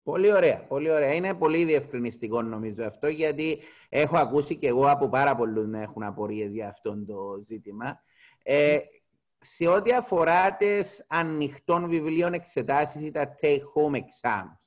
Πολύ 0.02 0.32
ωραία, 0.32 0.64
πολύ 0.68 0.90
ωραία. 0.90 1.14
Είναι 1.14 1.34
πολύ 1.34 1.64
διευκρινιστικό 1.64 2.42
νομίζω 2.42 2.84
αυτό, 2.84 3.08
γιατί 3.08 3.58
έχω 3.88 4.16
ακούσει 4.16 4.56
και 4.56 4.68
εγώ 4.68 4.90
από 4.90 5.08
πάρα 5.08 5.36
πολλούς 5.36 5.66
να 5.66 5.82
έχουν 5.82 6.02
απορίες 6.02 6.52
για 6.52 6.68
αυτό 6.68 7.04
το 7.06 7.40
ζήτημα. 7.46 8.02
Ε, 8.42 8.78
σε 9.38 9.66
ό,τι 9.66 9.92
αφορά 9.92 10.56
τις 10.56 11.04
ανοιχτών 11.08 11.88
βιβλίων 11.88 12.32
εξετάσεις 12.32 13.06
ή 13.06 13.10
τα 13.10 13.34
take-home 13.42 13.94
exams, 13.94 14.58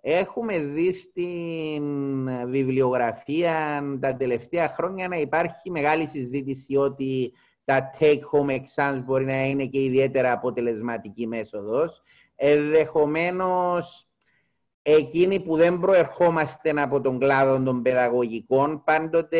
έχουμε 0.00 0.58
δει 0.58 0.92
στην 0.92 2.28
βιβλιογραφία 2.50 3.82
τα 4.00 4.16
τελευταία 4.16 4.68
χρόνια 4.68 5.08
να 5.08 5.16
υπάρχει 5.16 5.70
μεγάλη 5.70 6.06
συζήτηση 6.06 6.76
ότι 6.76 7.32
τα 7.64 7.90
take-home 7.98 8.50
exams 8.50 9.00
μπορεί 9.04 9.24
να 9.24 9.44
είναι 9.44 9.64
και 9.64 9.82
ιδιαίτερα 9.82 10.32
αποτελεσματική 10.32 11.26
μέθοδος. 11.26 12.02
Ενδεχομένως 12.36 14.08
εκείνοι 14.82 15.40
που 15.40 15.56
δεν 15.56 15.78
προερχόμαστε 15.78 16.70
από 16.76 17.00
τον 17.00 17.18
κλάδο 17.18 17.62
των 17.62 17.82
παιδαγωγικών, 17.82 18.82
πάντοτε 18.84 19.38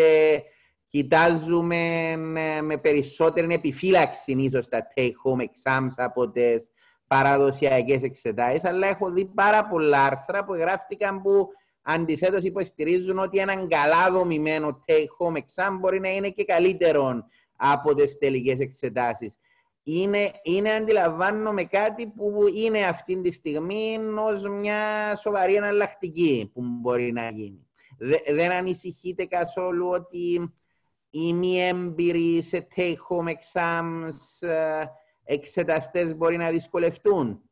κοιτάζουμε 0.89 2.15
με, 2.63 2.77
περισσότερη 2.77 3.55
επιφύλαξη 3.55 4.33
ίσω 4.33 4.69
τα 4.69 4.87
take-home 4.95 5.41
exams 5.41 5.93
από 5.97 6.31
τις 6.31 6.73
παραδοσιακές 7.07 8.03
εξετάσεις, 8.03 8.65
αλλά 8.65 8.87
έχω 8.87 9.11
δει 9.11 9.25
πάρα 9.25 9.67
πολλά 9.67 10.05
άρθρα 10.05 10.45
που 10.45 10.55
γράφτηκαν 10.55 11.23
που 11.23 11.49
αντιθέτως 11.83 12.43
υποστηρίζουν 12.43 13.19
ότι 13.19 13.39
έναν 13.39 13.69
καλά 13.69 14.11
δομημένο 14.11 14.85
take-home 14.87 15.37
exam 15.37 15.77
μπορεί 15.81 16.01
να 16.01 16.09
είναι 16.09 16.29
και 16.29 16.45
καλύτερο 16.45 17.25
από 17.57 17.95
τις 17.95 18.19
τελικές 18.19 18.59
εξετάσεις. 18.59 19.39
Είναι, 19.83 20.31
είναι, 20.43 20.71
αντιλαμβάνομαι, 20.71 21.65
κάτι 21.65 22.07
που 22.07 22.45
είναι 22.55 22.85
αυτή 22.85 23.21
τη 23.21 23.31
στιγμή 23.31 23.99
ως 24.19 24.49
μια 24.49 25.17
σοβαρή 25.17 25.55
εναλλακτική 25.55 26.51
που 26.55 26.63
μπορεί 26.65 27.13
να 27.13 27.31
γίνει. 27.31 27.67
δεν 28.35 28.51
ανησυχείτε 28.51 29.25
καθόλου 29.25 29.89
ότι 29.89 30.53
οι 31.11 31.33
μη 31.33 31.69
έμπειροι 31.69 32.43
σε 32.43 32.67
take-home 32.77 33.29
exams 33.29 34.49
ε, 34.49 34.85
εξεταστές 35.25 36.17
μπορεί 36.17 36.37
να 36.37 36.51
δυσκολευτούν; 36.51 37.51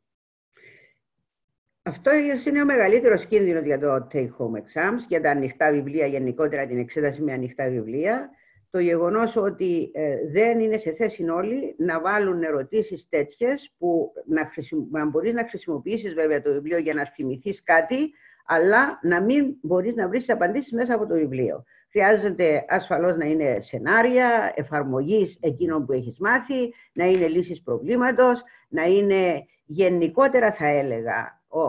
Αυτό 1.82 2.10
είναι 2.46 2.62
ο 2.62 2.64
μεγαλύτερος 2.64 3.26
κίνδυνος 3.26 3.64
για 3.64 3.78
το 3.78 4.08
take-home 4.12 4.56
exams, 4.56 5.06
για 5.08 5.20
τα 5.20 5.30
ανοιχτά 5.30 5.70
βιβλία, 5.70 6.06
γενικότερα 6.06 6.66
την 6.66 6.78
εξέταση 6.78 7.22
με 7.22 7.32
ανοιχτά 7.32 7.68
βιβλία. 7.68 8.30
Το 8.72 8.78
γεγονός 8.78 9.36
ότι 9.36 9.90
ε, 9.94 10.16
δεν 10.32 10.60
είναι 10.60 10.78
σε 10.78 10.92
θέση 10.92 11.28
όλοι 11.28 11.74
να 11.78 12.00
βάλουν 12.00 12.42
ερωτήσεις 12.42 13.06
τέτοιες 13.08 13.72
που 13.78 14.12
να, 14.26 14.46
χρησιμο... 14.52 14.86
να 14.90 15.06
μπορείς 15.06 15.34
να 15.34 15.48
χρησιμοποιήσεις 15.48 16.14
βέβαια 16.14 16.42
το 16.42 16.52
βιβλίο 16.52 16.78
για 16.78 16.94
να 16.94 17.06
θυμηθείς 17.06 17.62
κάτι, 17.62 18.12
αλλά 18.46 18.98
να 19.02 19.22
μην 19.22 19.56
μπορείς 19.62 19.94
να 19.94 20.08
βρεις 20.08 20.30
απαντήσεις 20.30 20.72
μέσα 20.72 20.94
από 20.94 21.06
το 21.06 21.14
βιβλίο. 21.14 21.64
Χρειάζεται 21.90 22.64
ασφαλώς 22.68 23.16
να 23.16 23.24
είναι 23.24 23.56
σενάρια, 23.60 24.52
εφαρμογής 24.54 25.38
εκείνων 25.40 25.86
που 25.86 25.92
έχεις 25.92 26.18
μάθει, 26.18 26.74
να 26.92 27.04
είναι 27.04 27.28
λύσεις 27.28 27.62
προβλήματος, 27.62 28.42
να 28.68 28.82
είναι 28.82 29.44
γενικότερα 29.64 30.52
θα 30.52 30.66
έλεγα 30.66 31.40
ο, 31.48 31.66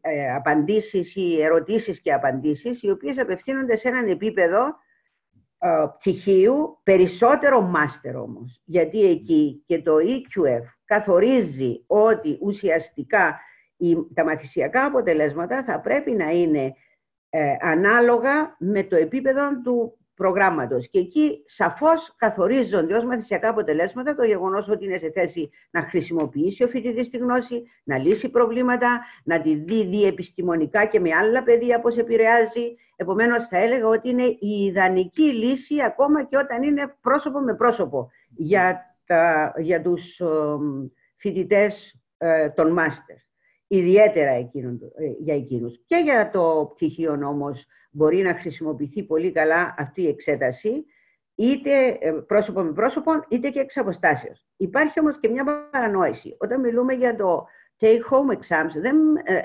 ε, 0.00 0.34
απαντήσεις 0.34 1.16
ή 1.16 1.42
ερωτήσεις 1.42 2.00
και 2.00 2.12
απαντήσεις 2.12 2.82
οι 2.82 2.90
οποίες 2.90 3.18
απευθύνονται 3.18 3.76
σε 3.76 3.88
έναν 3.88 4.08
επίπεδο 4.08 4.76
πτυχίου, 5.98 6.78
περισσότερο 6.82 7.60
μάστερ 7.60 8.16
όμως. 8.16 8.60
Γιατί 8.64 9.04
εκεί 9.04 9.62
και 9.66 9.82
το 9.82 9.96
EQF 9.96 10.62
καθορίζει 10.84 11.84
ότι 11.86 12.38
ουσιαστικά 12.40 13.40
τα 14.14 14.24
μαθησιακά 14.24 14.84
αποτελέσματα 14.84 15.64
θα 15.64 15.80
πρέπει 15.80 16.10
να 16.10 16.30
είναι 16.30 16.74
ε, 17.30 17.56
ανάλογα 17.60 18.56
με 18.58 18.84
το 18.84 18.96
επίπεδο 18.96 19.60
του 19.62 19.98
προγράμματος. 20.18 20.88
Και 20.90 20.98
εκεί 20.98 21.42
σαφώς 21.46 22.14
καθορίζονται 22.16 22.94
ως 22.94 23.04
μαθησιακά 23.04 23.48
αποτελέσματα 23.48 24.14
το 24.14 24.24
γεγονός 24.24 24.68
ότι 24.68 24.84
είναι 24.84 24.98
σε 24.98 25.10
θέση 25.10 25.50
να 25.70 25.82
χρησιμοποιήσει 25.82 26.64
ο 26.64 26.68
φοιτητής 26.68 27.10
τη 27.10 27.16
γνώση, 27.16 27.62
να 27.84 27.98
λύσει 27.98 28.28
προβλήματα, 28.28 29.00
να 29.24 29.40
τη 29.40 29.54
δει 29.54 29.84
διεπιστημονικά 29.84 30.84
και 30.84 31.00
με 31.00 31.14
άλλα 31.14 31.42
παιδεία 31.42 31.80
πώς 31.80 31.96
επηρεάζει. 31.96 32.76
Επομένως 32.96 33.46
θα 33.46 33.58
έλεγα 33.58 33.86
ότι 33.86 34.08
είναι 34.08 34.24
η 34.24 34.64
ιδανική 34.64 35.32
λύση 35.32 35.82
ακόμα 35.82 36.24
και 36.24 36.36
όταν 36.36 36.62
είναι 36.62 36.96
πρόσωπο 37.00 37.40
με 37.40 37.54
πρόσωπο 37.54 38.10
για, 38.36 38.96
τα, 39.06 39.52
για 39.56 39.82
τους 39.82 40.20
φοιτητές 41.16 41.94
ε, 42.18 42.48
των 42.48 42.72
μάστερς. 42.72 43.26
Ιδιαίτερα 43.66 44.30
εκείνον, 44.30 44.80
ε, 44.96 45.06
για 45.18 45.34
εκείνους. 45.34 45.80
Και 45.86 45.96
για 45.96 46.30
το 46.30 46.72
πτυχίο 46.74 47.12
όμως 47.12 47.66
μπορεί 47.98 48.22
να 48.22 48.34
χρησιμοποιηθεί 48.34 49.02
πολύ 49.02 49.32
καλά 49.32 49.74
αυτή 49.78 50.02
η 50.02 50.08
εξέταση, 50.08 50.84
είτε 51.34 51.98
ε, 52.00 52.10
πρόσωπο 52.26 52.60
με 52.60 52.72
πρόσωπο, 52.72 53.12
είτε 53.28 53.48
και 53.48 53.60
εξ 53.60 53.76
αποστάσεως. 53.76 54.46
Υπάρχει 54.56 55.00
όμως 55.00 55.18
και 55.20 55.28
μια 55.28 55.68
παρανόηση. 55.70 56.36
Όταν 56.38 56.60
μιλούμε 56.60 56.92
για 56.92 57.16
το 57.16 57.46
take-home 57.80 58.32
exams, 58.32 58.80
δεν 58.80 58.96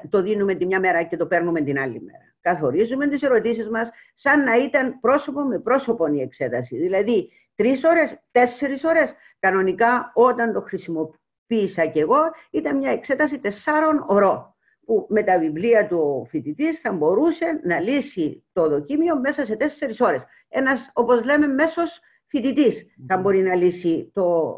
το 0.09 0.21
δίνουμε 0.21 0.55
τη 0.55 0.65
μια 0.65 0.79
μέρα 0.79 1.03
και 1.03 1.17
το 1.17 1.25
παίρνουμε 1.25 1.61
την 1.61 1.79
άλλη 1.79 2.01
μέρα. 2.01 2.35
Καθορίζουμε 2.41 3.07
τις 3.07 3.21
ερωτήσεις 3.21 3.69
μας 3.69 3.89
σαν 4.15 4.43
να 4.43 4.55
ήταν 4.55 4.99
πρόσωπο 4.99 5.41
με 5.41 5.59
πρόσωπο 5.59 6.07
η 6.07 6.21
εξέταση. 6.21 6.77
Δηλαδή, 6.77 7.29
τρεις 7.55 7.83
ώρες, 7.83 8.17
τέσσερις 8.31 8.83
ώρες, 8.83 9.13
κανονικά 9.39 10.11
όταν 10.13 10.53
το 10.53 10.61
χρησιμοποιούμε 10.61 11.17
ποιήσα 11.47 11.85
κι 11.85 11.99
εγώ, 11.99 12.21
ήταν 12.51 12.77
μια 12.77 12.91
εξέταση 12.91 13.39
τεσσάρων 13.39 14.05
ωρών, 14.07 14.52
που 14.85 15.05
με 15.09 15.23
τα 15.23 15.39
βιβλία 15.39 15.87
του 15.87 16.27
φοιτητής 16.29 16.79
θα 16.79 16.91
μπορούσε 16.91 17.59
να 17.63 17.79
λύσει 17.79 18.43
το 18.53 18.69
δοκίμιο 18.69 19.19
μέσα 19.19 19.45
σε 19.45 19.55
τέσσερις 19.55 20.01
ώρες. 20.01 20.23
Ένας, 20.49 20.91
όπως 20.93 21.23
λέμε, 21.23 21.47
μέσος 21.47 21.99
φοιτητής 22.27 22.85
θα 23.07 23.17
μπορεί 23.17 23.41
να 23.41 23.55
λύσει 23.55 24.11
το 24.13 24.55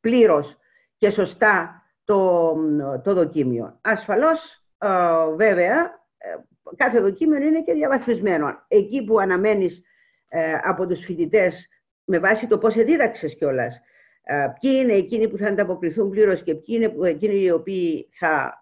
πλήρως 0.00 0.56
και 0.96 1.10
σωστά 1.10 1.82
το, 2.04 2.54
το 3.02 3.14
δοκίμιο. 3.14 3.78
Ασφαλώς, 3.80 4.64
βέβαια, 5.36 6.02
ε, 6.18 6.34
κάθε 6.76 7.00
δοκίμιο 7.00 7.38
είναι 7.38 7.62
και 7.62 7.72
διαβαθμισμένο. 7.72 8.64
Εκεί 8.68 9.04
που 9.04 9.18
αναμένεις 9.18 9.82
ε, 10.28 10.52
από 10.62 10.86
τους 10.86 11.04
φοιτητές 11.04 11.68
με 12.04 12.18
βάση 12.18 12.46
το 12.46 12.58
πώς 12.58 12.76
εδίδαξες 12.76 13.34
κιόλας, 13.36 13.80
ποιοι 14.60 14.72
είναι 14.82 14.92
εκείνοι 14.92 15.28
που 15.28 15.36
θα 15.36 15.48
ανταποκριθούν 15.48 16.10
πλήρως 16.10 16.42
και 16.42 16.54
ποιοι 16.54 16.80
είναι 16.80 17.08
εκείνοι 17.08 17.42
οι 17.42 17.50
οποίοι 17.50 18.08
θα 18.18 18.58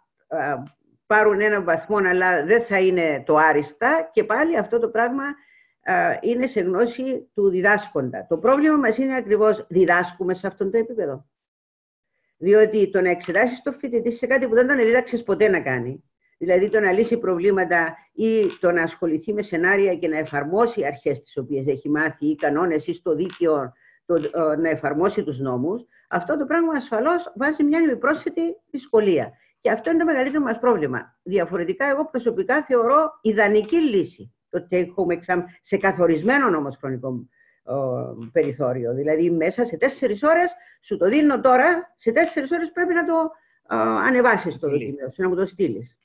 πάρουν 1.12 1.40
ένα 1.40 1.62
βαθμό 1.62 1.96
αλλά 1.96 2.44
δεν 2.44 2.64
θα 2.64 2.78
είναι 2.78 3.22
το 3.26 3.36
άριστα 3.36 4.10
και 4.12 4.24
πάλι 4.24 4.58
αυτό 4.58 4.78
το 4.78 4.88
πράγμα 4.88 5.24
είναι 6.20 6.46
σε 6.46 6.60
γνώση 6.60 7.30
του 7.34 7.48
διδάσκοντα. 7.48 8.26
Το 8.28 8.36
πρόβλημα 8.38 8.76
μας 8.76 8.96
είναι 8.96 9.16
ακριβώς 9.16 9.66
διδάσκουμε 9.68 10.34
σε 10.34 10.46
αυτόν 10.46 10.70
το 10.70 10.78
επίπεδο. 10.78 11.26
Διότι 12.38 12.90
το 12.90 13.00
να 13.00 13.10
εξετάσεις 13.10 13.62
το 13.62 13.72
φοιτητή 13.72 14.12
σε 14.12 14.26
κάτι 14.26 14.46
που 14.46 14.54
δεν 14.54 14.66
τον 14.66 14.76
δίδαξε 14.76 15.16
ποτέ 15.16 15.48
να 15.48 15.60
κάνει, 15.60 16.04
δηλαδή 16.38 16.68
το 16.70 16.80
να 16.80 16.92
λύσει 16.92 17.16
προβλήματα 17.16 17.96
ή 18.12 18.46
το 18.60 18.70
να 18.70 18.82
ασχοληθεί 18.82 19.32
με 19.32 19.42
σενάρια 19.42 19.94
και 19.94 20.08
να 20.08 20.18
εφαρμόσει 20.18 20.84
αρχές 20.84 21.22
τις 21.22 21.36
οποίες 21.36 21.66
έχει 21.66 21.88
μάθει 21.88 22.26
ή 22.26 22.34
κανόνες 22.34 22.86
ή 22.86 22.94
στο 22.94 23.14
δίκαιο 23.14 23.72
το, 24.06 24.14
ε, 24.14 24.56
να 24.56 24.68
εφαρμόσει 24.68 25.22
τους 25.22 25.38
νόμους, 25.38 25.82
αυτό 26.08 26.38
το 26.38 26.44
πράγμα 26.44 26.72
ασφαλώς 26.76 27.32
βάζει 27.36 27.62
μια 27.62 27.78
επιπρόσθετη 27.78 28.42
δυσκολία. 28.70 29.32
Και 29.62 29.70
αυτό 29.70 29.90
είναι 29.90 29.98
το 29.98 30.04
μεγαλύτερο 30.04 30.44
μας 30.44 30.58
πρόβλημα. 30.58 31.18
Διαφορετικά, 31.22 31.86
εγώ 31.86 32.08
προσωπικά 32.10 32.64
θεωρώ 32.64 33.18
ιδανική 33.22 33.76
λύση 33.76 34.34
το 34.50 34.66
take 34.70 34.86
home 34.86 35.12
exam 35.12 35.42
σε 35.62 35.76
καθορισμένο 35.76 36.56
όμως 36.56 36.76
χρονικό 36.76 37.28
περιθώριο. 38.32 38.94
Δηλαδή, 38.94 39.30
μέσα 39.30 39.64
σε 39.64 39.76
τέσσερις 39.76 40.22
ώρες 40.22 40.50
σου 40.82 40.96
το 40.96 41.08
δίνω 41.08 41.40
τώρα, 41.40 41.94
σε 41.98 42.12
τέσσερις 42.12 42.50
ώρες 42.50 42.70
πρέπει 42.72 42.94
να 42.94 43.04
το 43.04 43.30
ε, 43.68 43.76
ανεβάσεις 43.76 44.58
το 44.58 44.68
δοκιμίο 44.68 45.10
σου, 45.10 45.22
να 45.22 45.28
μου 45.28 45.34
το 45.34 45.46
στείλεις. 45.46 45.96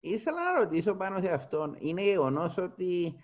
Ήθελα 0.00 0.52
να 0.52 0.58
ρωτήσω 0.58 0.94
πάνω 0.94 1.20
σε 1.20 1.32
αυτόν. 1.32 1.76
Είναι 1.78 2.02
γεγονός 2.02 2.56
ότι 2.58 3.14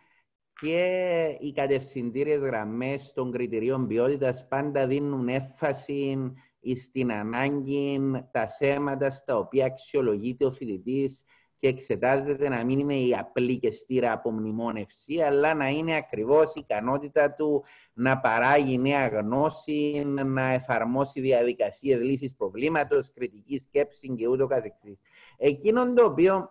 και 0.60 1.36
οι 1.40 1.52
κατευθυντήριες 1.52 2.38
γραμμές 2.38 3.12
των 3.12 3.32
κριτηρίων 3.32 3.86
ποιότητας 3.86 4.48
πάντα 4.48 4.86
δίνουν 4.86 5.28
έμφαση 5.28 6.32
στην 6.76 7.12
ανάγκη 7.12 8.00
τα 8.30 8.48
θέματα 8.48 9.10
στα 9.10 9.36
οποία 9.36 9.64
αξιολογείται 9.64 10.44
ο 10.44 10.52
φοιτητής 10.52 11.24
και 11.62 11.68
εξετάζεται 11.68 12.48
να 12.48 12.64
μην 12.64 12.78
είναι 12.78 12.94
η 12.94 13.14
απλή 13.14 13.58
και 13.58 13.70
στήρα 13.70 14.12
απομνημόνευση, 14.12 15.20
αλλά 15.20 15.54
να 15.54 15.68
είναι 15.68 15.96
ακριβώς 15.96 16.48
η 16.54 16.60
ικανότητα 16.60 17.34
του 17.34 17.64
να 17.92 18.18
παράγει 18.18 18.78
νέα 18.78 19.08
γνώση, 19.08 20.02
να 20.06 20.52
εφαρμόσει 20.52 21.20
διαδικασίες 21.20 22.00
λύσης 22.00 22.34
προβλήματος, 22.34 23.12
κριτική 23.12 23.58
σκέψη 23.58 24.14
και 24.16 24.28
ούτω 24.28 24.46
καθεξής. 24.46 25.00
Εκείνο 25.36 25.92
το 25.92 26.04
οποίο 26.04 26.48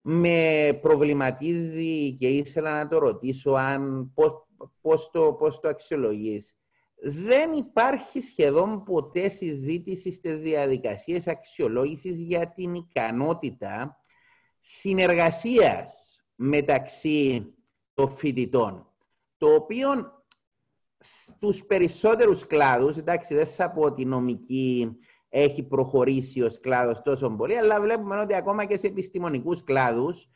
με 0.00 0.78
προβληματίζει 0.82 2.16
και 2.16 2.28
ήθελα 2.28 2.78
να 2.82 2.88
το 2.88 2.98
ρωτήσω 2.98 3.50
αν 3.50 4.12
πώς, 4.14 4.46
πώς 4.80 5.10
το, 5.10 5.32
πώς 5.32 5.60
το 5.60 5.68
αξιολογείς. 5.68 6.56
Δεν 7.02 7.52
υπάρχει 7.52 8.20
σχεδόν 8.20 8.82
ποτέ 8.84 9.28
συζήτηση 9.28 10.12
στις 10.12 10.40
διαδικασίες 10.40 11.26
αξιολόγησης 11.26 12.20
για 12.20 12.52
την 12.52 12.74
ικανότητα 12.74 14.02
συνεργασίας 14.60 16.22
μεταξύ 16.34 17.52
των 17.94 18.08
φοιτητών, 18.08 18.86
το 19.36 19.54
οποίο 19.54 19.88
στους 20.98 21.64
περισσότερους 21.66 22.46
κλάδους, 22.46 22.96
εντάξει 22.96 23.34
δεν 23.34 23.46
θα 23.46 23.70
πω 23.70 23.82
ότι 23.82 24.04
νομική 24.04 24.98
έχει 25.28 25.62
προχωρήσει 25.62 26.42
ο 26.42 26.50
κλάδος 26.60 27.02
τόσο 27.02 27.30
πολύ, 27.30 27.56
αλλά 27.56 27.80
βλέπουμε 27.80 28.20
ότι 28.20 28.34
ακόμα 28.34 28.64
και 28.64 28.76
σε 28.78 28.86
επιστημονικούς 28.86 29.64
κλάδους 29.64 30.28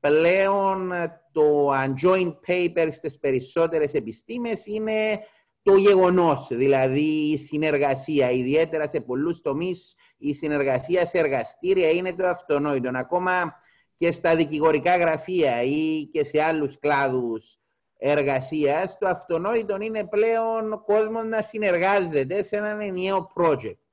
πλέον 0.00 0.92
το 1.32 1.70
unjoined 1.70 2.34
paper 2.46 2.88
στις 2.90 3.18
περισσότερες 3.18 3.94
επιστήμες 3.94 4.66
είναι 4.66 5.20
το 5.64 5.76
γεγονός, 5.76 6.46
δηλαδή 6.50 7.30
η 7.32 7.38
συνεργασία. 7.38 8.30
Ιδιαίτερα 8.30 8.88
σε 8.88 9.00
πολλούς 9.00 9.40
τομείς 9.40 9.94
η 10.18 10.34
συνεργασία 10.34 11.06
σε 11.06 11.18
εργαστήρια 11.18 11.90
είναι 11.90 12.12
το 12.12 12.26
αυτονόητο. 12.26 12.90
Ακόμα 12.94 13.54
και 13.94 14.12
στα 14.12 14.36
δικηγορικά 14.36 14.96
γραφεία 14.96 15.62
ή 15.62 16.08
και 16.12 16.24
σε 16.24 16.42
άλλους 16.42 16.78
κλάδους 16.78 17.58
εργασίας, 17.96 18.98
το 18.98 19.08
αυτονόητο 19.08 19.76
είναι 19.80 20.04
πλέον 20.04 20.82
κόσμος 20.86 21.24
να 21.24 21.42
συνεργάζεται 21.42 22.42
σε 22.42 22.56
έναν 22.56 22.80
ενιαίο 22.80 23.32
project 23.36 23.84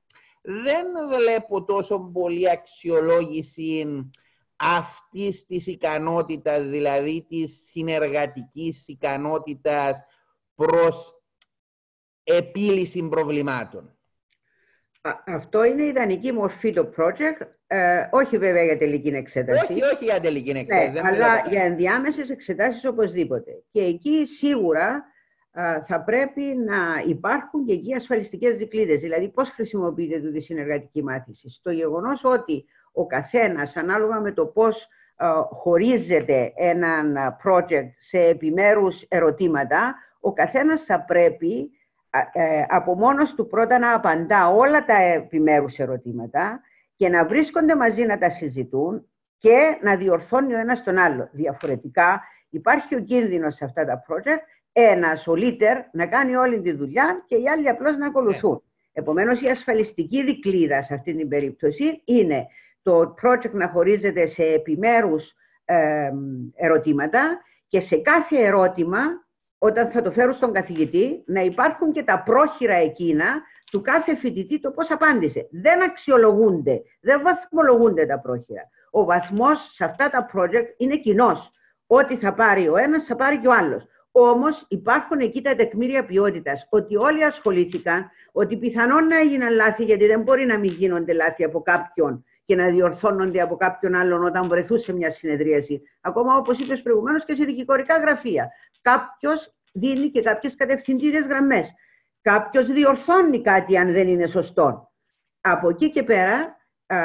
δεν 0.42 0.86
βλέπω 1.08 1.64
τόσο 1.64 1.98
πολύ 2.12 2.50
αξιολόγηση 2.50 3.86
αυτής 4.56 5.46
της 5.46 5.66
ικανότητας, 5.66 6.66
δηλαδή 6.66 7.26
της 7.28 7.66
συνεργατικής 7.70 8.88
ικανότητας 8.88 10.04
προς 10.54 11.21
επίλυση 12.24 13.08
προβλημάτων. 13.08 13.96
Αυτό 15.26 15.64
είναι 15.64 15.82
η 15.82 15.88
ιδανική 15.88 16.32
μορφή 16.32 16.72
το 16.72 16.92
project, 16.96 17.46
ε, 17.66 18.08
όχι 18.10 18.38
βέβαια 18.38 18.64
για 18.64 18.78
τελική 18.78 19.08
εξέταση. 19.08 19.72
Όχι, 19.72 19.82
όχι 19.82 20.04
για 20.04 20.20
τελική 20.20 20.50
εξέταση. 20.50 20.90
Ναι, 20.90 21.00
αλλά 21.04 21.44
για 21.48 21.62
ενδιάμεσες 21.62 22.30
εξετάσεις 22.30 22.84
οπωσδήποτε. 22.84 23.50
Και 23.70 23.80
εκεί 23.80 24.26
σίγουρα 24.38 25.04
θα 25.86 26.00
πρέπει 26.00 26.40
να 26.40 27.02
υπάρχουν 27.06 27.64
και 27.66 27.72
εκεί 27.72 27.94
ασφαλιστικές 27.94 28.56
δικλείδες. 28.56 29.00
Δηλαδή, 29.00 29.28
πώς 29.28 29.48
χρησιμοποιείται 29.48 30.20
τούτη 30.20 30.38
η 30.38 30.42
συνεργατική 30.42 31.02
μάθηση. 31.02 31.50
Στο 31.50 31.70
γεγονός 31.70 32.20
ότι 32.24 32.64
ο 32.92 33.06
καθένας, 33.06 33.76
ανάλογα 33.76 34.20
με 34.20 34.32
το 34.32 34.46
πώς 34.46 34.86
χωρίζεται 35.50 36.52
έναν 36.56 37.16
project 37.44 37.88
σε 38.08 38.18
επιμέρους 38.18 39.04
ερωτήματα, 39.08 39.94
ο 40.20 40.32
καθένας 40.32 40.82
θα 40.84 41.00
πρέπει 41.00 41.54
ε, 41.54 41.81
από 42.68 42.94
μόνος 42.94 43.34
του 43.34 43.46
πρώτα 43.46 43.78
να 43.78 43.94
απαντά 43.94 44.48
όλα 44.48 44.84
τα 44.84 44.96
επιμέρους 44.96 45.76
ερωτήματα 45.76 46.60
και 46.96 47.08
να 47.08 47.26
βρίσκονται 47.26 47.76
μαζί 47.76 48.02
να 48.02 48.18
τα 48.18 48.30
συζητούν 48.30 49.06
και 49.38 49.78
να 49.82 49.96
διορθώνει 49.96 50.54
ο 50.54 50.58
ένας 50.58 50.82
τον 50.82 50.98
άλλο. 50.98 51.28
Διαφορετικά 51.32 52.22
υπάρχει 52.50 52.94
ο 52.94 53.00
κίνδυνος 53.00 53.54
σε 53.54 53.64
αυτά 53.64 53.84
τα 53.84 54.02
project 54.08 54.40
ένας, 54.72 55.26
ο 55.26 55.32
leader, 55.36 55.76
να 55.92 56.06
κάνει 56.06 56.36
όλη 56.36 56.60
τη 56.60 56.72
δουλειά 56.72 57.24
και 57.26 57.36
οι 57.36 57.48
άλλοι 57.48 57.68
απλώς 57.68 57.96
να 57.96 58.06
ακολουθούν. 58.06 58.62
Yeah. 58.64 58.90
Επομένως, 58.92 59.40
η 59.40 59.48
ασφαλιστική 59.48 60.24
δικλίδα 60.24 60.82
σε 60.82 60.94
αυτή 60.94 61.14
την 61.16 61.28
περίπτωση 61.28 62.02
είναι 62.04 62.46
το 62.82 63.14
project 63.22 63.50
να 63.52 63.68
χωρίζεται 63.68 64.26
σε 64.26 64.42
επιμέρους 64.42 65.32
ε, 65.64 66.10
ερωτήματα 66.54 67.40
και 67.68 67.80
σε 67.80 67.96
κάθε 67.96 68.36
ερώτημα 68.44 69.00
όταν 69.64 69.90
θα 69.90 70.02
το 70.02 70.10
φέρουν 70.10 70.34
στον 70.34 70.52
καθηγητή, 70.52 71.22
να 71.26 71.40
υπάρχουν 71.40 71.92
και 71.92 72.02
τα 72.02 72.22
πρόχειρα 72.24 72.74
εκείνα 72.74 73.42
του 73.70 73.80
κάθε 73.80 74.16
φοιτητή 74.16 74.60
το 74.60 74.70
πώς 74.70 74.90
απάντησε. 74.90 75.48
Δεν 75.50 75.82
αξιολογούνται, 75.82 76.82
δεν 77.00 77.22
βαθμολογούνται 77.22 78.06
τα 78.06 78.18
πρόχειρα. 78.18 78.62
Ο 78.90 79.04
βαθμός 79.04 79.70
σε 79.74 79.84
αυτά 79.84 80.10
τα 80.10 80.30
project 80.34 80.66
είναι 80.76 80.96
κοινός. 80.96 81.50
Ό,τι 81.86 82.16
θα 82.16 82.34
πάρει 82.34 82.68
ο 82.68 82.76
ένας, 82.76 83.04
θα 83.04 83.16
πάρει 83.16 83.38
και 83.38 83.48
ο 83.48 83.52
άλλος. 83.52 83.86
Όμως 84.12 84.66
υπάρχουν 84.68 85.20
εκεί 85.20 85.42
τα 85.42 85.54
τεκμήρια 85.54 86.04
ποιότητας, 86.04 86.66
ότι 86.70 86.96
όλοι 86.96 87.24
ασχολήθηκαν, 87.24 88.10
ότι 88.32 88.56
πιθανόν 88.56 89.06
να 89.06 89.18
έγιναν 89.18 89.54
λάθη, 89.54 89.84
γιατί 89.84 90.06
δεν 90.06 90.20
μπορεί 90.22 90.46
να 90.46 90.58
μην 90.58 90.70
γίνονται 90.72 91.12
λάθη 91.12 91.44
από 91.44 91.62
κάποιον 91.62 92.24
και 92.44 92.56
να 92.56 92.68
διορθώνονται 92.68 93.40
από 93.40 93.56
κάποιον 93.56 93.94
άλλον 93.94 94.24
όταν 94.24 94.48
βρεθούσε 94.48 94.92
μια 94.92 95.10
συνεδρίαση. 95.10 95.82
Ακόμα 96.00 96.36
όπως 96.36 96.58
είπες 96.58 96.82
προηγουμένως 96.82 97.24
και 97.24 97.34
σε 97.34 97.44
δικηγορικά 97.44 97.98
γραφεία. 97.98 98.50
Κάποιος 98.82 99.54
δίνει 99.72 100.10
και 100.10 100.22
κάποιες 100.22 100.56
κατευθυντήριες 100.56 101.26
γραμμές. 101.26 101.66
Κάποιος 102.22 102.66
διορθώνει 102.66 103.42
κάτι 103.42 103.76
αν 103.76 103.92
δεν 103.92 104.08
είναι 104.08 104.26
σωστό. 104.26 104.92
Από 105.40 105.68
εκεί 105.68 105.90
και 105.90 106.02
πέρα, 106.02 106.56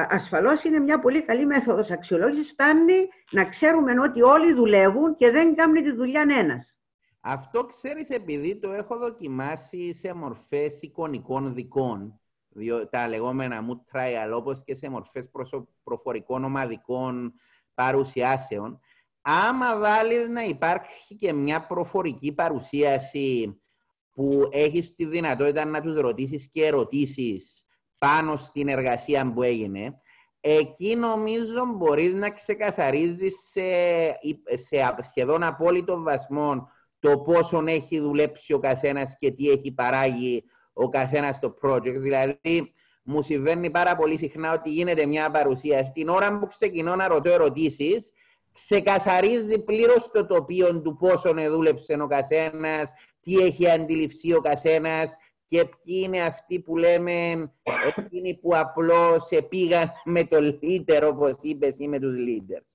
ασφαλώς 0.10 0.64
είναι 0.64 0.80
μια 0.80 1.00
πολύ 1.00 1.22
καλή 1.22 1.46
μέθοδος 1.46 1.92
αξιολόγησης. 1.92 2.52
Φτάνει 2.52 3.08
να 3.32 3.46
ξέρουμε 3.46 4.00
ότι 4.00 4.22
όλοι 4.22 4.54
δουλεύουν 4.54 5.16
και 5.16 5.32
δεν 5.32 5.56
κάνει 5.56 5.82
τη 5.82 5.92
δουλειά 5.92 6.22
ένας. 6.22 6.76
Αυτό 7.22 7.66
ξέρεις 7.66 8.10
επειδή 8.10 8.60
το 8.60 8.72
έχω 8.72 8.98
δοκιμάσει 8.98 9.94
σε 9.94 10.14
μορφές 10.14 10.82
εικονικών 10.82 11.54
δικών, 11.54 12.20
τα 12.90 13.08
λεγόμενα 13.08 13.66
mood 13.68 13.96
trial, 13.96 14.32
όπως 14.34 14.64
και 14.64 14.76
σε 14.76 14.90
μορφές 14.90 15.32
προφορικών 15.84 16.44
ομαδικών 16.44 17.34
παρουσιάσεων. 17.74 18.80
Άμα 19.30 19.78
βάλεις 19.78 20.28
να 20.30 20.44
υπάρχει 20.44 21.16
και 21.16 21.34
μια 21.34 21.66
προφορική 21.66 22.32
παρουσίαση 22.32 23.62
που 24.14 24.50
έχεις 24.52 24.96
τη 24.96 25.06
δυνατότητα 25.06 25.66
να 25.66 25.82
τους 25.82 26.00
ρωτήσεις 26.00 26.50
και 26.52 26.66
ερωτήσεις 26.66 27.66
πάνω 27.98 28.38
στην 28.38 28.68
εργασία 28.68 29.32
που 29.34 29.44
έγινε, 29.44 30.00
εκεί 30.40 30.96
νομίζω 30.96 31.66
μπορείς 31.76 32.14
να 32.14 32.32
ξεκαθαρίζεις 32.32 33.36
σε, 33.52 33.62
σε 34.56 34.96
σχεδόν 35.10 35.44
απόλυτο 35.44 36.02
βασμό 36.02 36.70
το 37.00 37.20
πόσο 37.20 37.64
έχει 37.68 38.00
δουλέψει 38.00 38.54
ο 38.54 38.60
καθένας 38.60 39.16
και 39.20 39.32
τι 39.32 39.50
έχει 39.50 39.72
παράγει 39.72 40.44
ο 40.74 40.90
καθένας 40.90 41.36
στο 41.36 41.56
project. 41.62 42.00
Δηλαδή, 42.00 42.74
μου 43.04 43.22
συμβαίνει 43.22 43.70
πάρα 43.70 43.96
πολύ 43.96 44.18
συχνά 44.18 44.54
ότι 44.54 44.70
γίνεται 44.70 45.06
μια 45.06 45.32
παρουσία. 45.32 45.86
Στην 45.86 46.10
ώρα 46.10 46.40
που 46.40 46.48
ξεκινώ 46.48 46.96
να 46.96 47.08
ρωτώ 47.08 47.30
ερωτήσεις, 47.30 48.12
ξεκαθαρίζει 48.64 49.60
πλήρως 49.60 50.12
το 50.12 50.26
τοπίο 50.26 50.82
του 50.82 50.96
πόσο 50.96 51.34
δούλεψε 51.34 51.94
ο 51.94 52.08
καθένας, 52.08 52.92
τι 53.22 53.38
έχει 53.38 53.70
αντιληφθεί 53.70 54.34
ο 54.34 54.42
καθένας 54.42 55.16
και 55.48 55.66
ποιοι 55.66 56.02
είναι 56.04 56.22
αυτοί 56.22 56.60
που 56.60 56.78
λέμε 56.78 57.52
εκείνοι 57.96 58.38
που 58.38 58.56
απλώς 58.56 59.30
πήγαν 59.50 59.92
με 60.06 60.24
το 60.24 60.38
leader, 60.62 61.10
όπως 61.12 61.34
είπες, 61.42 61.74
ή 61.78 61.88
με 61.88 62.00
τους 62.00 62.16
leaders. 62.16 62.66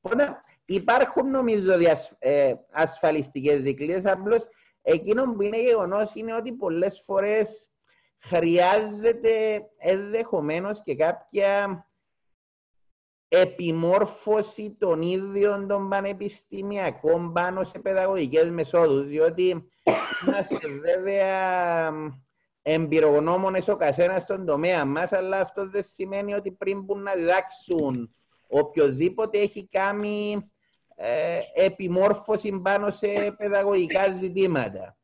Οπότε 0.00 0.42
υπάρχουν 0.64 1.30
νομίζω 1.30 1.76
διασ... 1.76 2.16
ε, 2.18 2.54
ασφαλιστικές 2.70 3.60
δικλείες, 3.60 4.06
απλώς 4.06 4.46
εκείνο 4.82 5.32
που 5.34 5.42
είναι 5.42 5.62
γεγονός 5.62 6.14
είναι 6.14 6.34
ότι 6.34 6.52
πολλές 6.52 7.02
φορές 7.04 7.72
χρειάζεται 8.18 9.62
ενδεχομένως 9.78 10.82
και 10.82 10.96
κάποια 10.96 11.86
επιμόρφωση 13.28 14.76
των 14.78 15.02
ίδιων 15.02 15.68
των 15.68 15.88
πανεπιστημιακών 15.88 17.32
πάνω 17.32 17.64
σε 17.64 17.78
παιδαγωγικές 17.78 18.50
μεσόδους, 18.50 19.06
διότι 19.06 19.70
είμαστε 20.26 20.58
βέβαια 20.82 21.92
εμπειρογνώμονες 22.62 23.68
ο 23.68 23.76
καθένας 23.76 24.22
στον 24.22 24.46
τομέα 24.46 24.84
μας, 24.84 25.12
αλλά 25.12 25.40
αυτό 25.40 25.68
δεν 25.68 25.84
σημαίνει 25.94 26.34
ότι 26.34 26.50
πριν 26.50 26.86
που 26.86 26.98
να 26.98 27.14
διδάξουν 27.14 28.14
οποιοδήποτε 28.46 29.38
έχει 29.38 29.68
κάνει 29.70 30.50
ε, 30.94 31.40
επιμόρφωση 31.54 32.60
πάνω 32.60 32.90
σε 32.90 33.34
παιδαγωγικά 33.36 34.16
ζητήματα. 34.20 34.96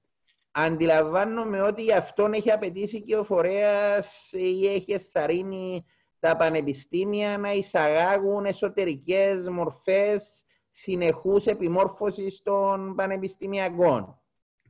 Αντιλαμβάνομαι 0.51 1.61
ότι 1.61 1.83
γι' 1.83 1.93
αυτόν 1.93 2.33
έχει 2.33 2.51
απαιτήσει 2.51 3.03
και 3.03 3.17
ο 3.17 3.25
φορέας 3.25 4.29
ή 4.33 4.67
έχει 4.67 4.93
ευθαρρύνει 4.93 5.85
τα 6.25 6.37
πανεπιστήμια 6.37 7.39
να 7.39 7.53
εισαγάγουν 7.53 8.45
εσωτερικές 8.45 9.49
μορφές 9.49 10.47
συνεχούς 10.71 11.47
επιμόρφωσης 11.47 12.43
των 12.43 12.95
πανεπιστημιακών. 12.95 14.21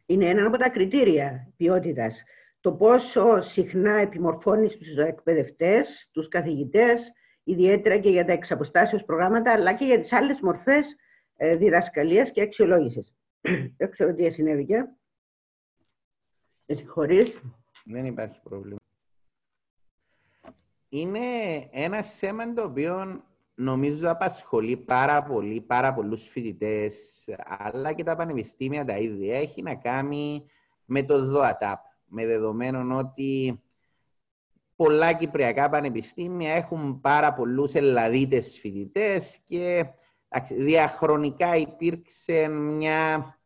Είναι 0.06 0.28
ένα 0.28 0.46
από 0.46 0.56
τα 0.56 0.68
κριτήρια 0.68 1.52
ποιότητας. 1.56 2.22
Το 2.60 2.72
πόσο 2.72 3.42
συχνά 3.42 3.92
επιμορφώνεις 3.92 4.76
τους 4.76 4.96
εκπαιδευτές, 4.96 6.08
τους 6.12 6.28
καθηγητές, 6.28 7.00
ιδιαίτερα 7.44 7.98
και 7.98 8.10
για 8.10 8.24
τα 8.24 8.32
εξαποστάσεως 8.32 9.04
προγράμματα, 9.04 9.52
αλλά 9.52 9.74
και 9.74 9.84
για 9.84 10.00
τις 10.00 10.12
άλλες 10.12 10.38
μορφές 10.42 10.84
ε, 11.36 11.56
διδασκαλίας 11.56 12.30
και 12.30 12.42
αξιολόγησης. 12.42 13.14
Δεν 13.78 13.90
ξέρω 13.90 14.14
τι 14.14 14.30
συνέβηκε. 14.30 14.84
Συγχωρείς. 16.66 17.40
Δεν 17.84 18.04
υπάρχει 18.04 18.40
πρόβλημα. 18.42 18.78
Είναι 20.96 21.68
ένα 21.70 22.02
θέμα 22.02 22.52
το 22.52 22.62
οποίο 22.62 23.22
νομίζω 23.54 24.10
απασχολεί 24.10 24.76
πάρα 24.76 25.22
πολύ, 25.22 25.60
πάρα 25.60 25.94
πολλούς 25.94 26.28
φοιτητές, 26.28 26.94
αλλά 27.46 27.92
και 27.92 28.04
τα 28.04 28.16
πανεπιστήμια 28.16 28.84
τα 28.84 28.98
ίδια. 28.98 29.38
Έχει 29.38 29.62
να 29.62 29.74
κάνει 29.74 30.46
με 30.84 31.02
το 31.02 31.24
ΔΟΑΤΑΠ, 31.24 31.80
με 32.04 32.26
δεδομένο 32.26 32.98
ότι 32.98 33.62
πολλά 34.76 35.12
κυπριακά 35.12 35.68
πανεπιστήμια 35.68 36.52
έχουν 36.52 37.00
πάρα 37.00 37.34
πολλούς 37.34 37.74
ελλαδίτες 37.74 38.58
φοιτητές 38.58 39.38
και 39.46 39.86
διαχρονικά 40.56 41.56
υπήρξε 41.56 42.48
μια 42.48 43.36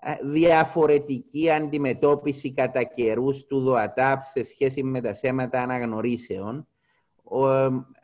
ε, 0.00 0.14
διαφορετική 0.22 1.50
αντιμετώπιση 1.50 2.52
κατά 2.52 2.82
καιρούς 2.82 3.46
του 3.46 3.60
ΔΟΑΤΑΠ 3.60 4.24
σε 4.24 4.44
σχέση 4.44 4.82
με 4.82 5.00
τα 5.00 5.14
θέματα 5.14 5.62
αναγνωρίσεων. 5.62 6.66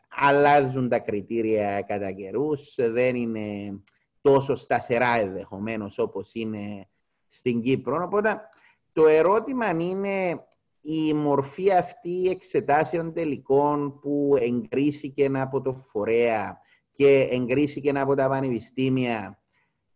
Αλλάζουν 0.09 0.89
τα 0.89 0.99
κριτήρια 0.99 1.81
κατά 1.81 2.11
καιρούς, 2.11 2.75
δεν 2.77 3.15
είναι 3.15 3.79
τόσο 4.21 4.55
σταθερά 4.55 5.19
ενδεχομένως 5.19 5.99
όπως 5.99 6.33
είναι 6.33 6.87
στην 7.27 7.61
Κύπρο. 7.61 8.03
Οπότε 8.03 8.41
το 8.93 9.07
ερώτημα 9.07 9.69
είναι 9.69 10.45
η 10.81 11.13
μορφή 11.13 11.71
αυτή 11.71 12.29
εξετάσεων 12.29 13.13
τελικών 13.13 13.99
που 13.99 14.35
εγκρίθηκε 14.39 15.29
από 15.33 15.61
το 15.61 15.73
φορέα 15.73 16.57
και 16.91 17.27
εγκρίθηκε 17.31 17.89
από 17.89 18.15
τα 18.15 18.27
πανεπιστήμια, 18.27 19.39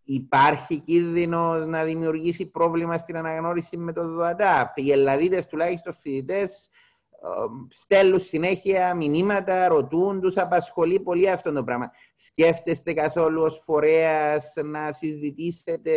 υπάρχει 0.04 0.80
κίνδυνο 0.80 1.58
να 1.58 1.84
δημιουργήσει 1.84 2.46
πρόβλημα 2.46 2.98
στην 2.98 3.18
αναγνώριση 3.18 3.78
με 3.78 3.94
το 3.94 4.08
ΔΟΑΤΑΠ. 4.08 4.78
Οι 4.78 4.92
Ελλαδίτες 4.92 5.48
τουλάχιστον 5.48 5.94
φοιτητές 5.94 6.70
στέλνουν 7.70 8.20
συνέχεια 8.20 8.96
μηνύματα, 8.96 9.68
ρωτούν, 9.68 10.22
τους 10.22 10.38
απασχολεί 10.38 11.00
πολύ 11.00 11.30
αυτό 11.30 11.52
το 11.52 11.64
πράγμα. 11.64 11.92
Σκέφτεστε 12.16 12.94
καθόλου 12.94 13.42
ως 13.42 13.62
φορέας 13.64 14.54
να 14.64 14.92
συζητήσετε 14.92 15.92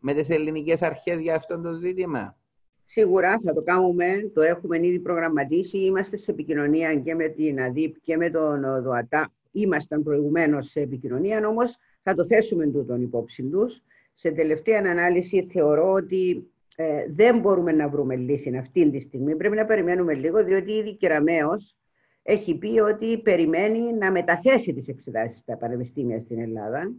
με 0.00 0.14
τις 0.14 0.30
ελληνικές 0.30 0.82
αρχές 0.82 1.20
για 1.20 1.34
αυτό 1.34 1.60
το 1.60 1.72
ζήτημα; 1.72 2.36
Σίγουρα 2.84 3.40
θα 3.44 3.54
το 3.54 3.62
κάνουμε, 3.62 4.30
το 4.34 4.42
έχουμε 4.42 4.86
ήδη 4.86 4.98
προγραμματίσει. 4.98 5.78
Είμαστε 5.78 6.16
σε 6.16 6.30
επικοινωνία 6.30 6.94
και 6.94 7.14
με 7.14 7.28
την 7.28 7.60
ΑΔΥΠ 7.60 7.96
και 8.02 8.16
με 8.16 8.30
τον 8.30 8.82
ΔΟΑΤΑ 8.82 9.32
ήμασταν 9.52 10.02
προηγουμένως 10.02 10.70
σε 10.70 10.80
επικοινωνία, 10.80 11.48
όμως 11.48 11.76
θα 12.02 12.14
το 12.14 12.26
θέσουμε 12.26 12.66
τούτον 12.66 13.02
υπόψη 13.02 13.42
τους. 13.42 13.82
Σε 14.14 14.30
τελευταία 14.30 14.78
ανάλυση 14.78 15.48
θεωρώ 15.52 15.92
ότι 15.92 16.50
ε, 16.80 17.06
δεν 17.08 17.38
μπορούμε 17.38 17.72
να 17.72 17.88
βρούμε 17.88 18.16
λύση 18.16 18.56
αυτή 18.56 18.90
τη 18.90 19.00
στιγμή. 19.00 19.36
Πρέπει 19.36 19.56
να 19.56 19.64
περιμένουμε 19.64 20.14
λίγο, 20.14 20.44
διότι 20.44 20.72
ήδη 20.72 20.96
Κεραμέως 20.96 21.76
έχει 22.22 22.54
πει 22.54 22.80
ότι 22.80 23.18
περιμένει 23.18 23.92
να 23.92 24.10
μεταθέσει 24.10 24.72
τις 24.72 24.88
εξετάσεις 24.88 25.38
στα 25.38 25.56
πανεπιστήμια 25.56 26.20
στην 26.20 26.40
Ελλάδα 26.40 26.92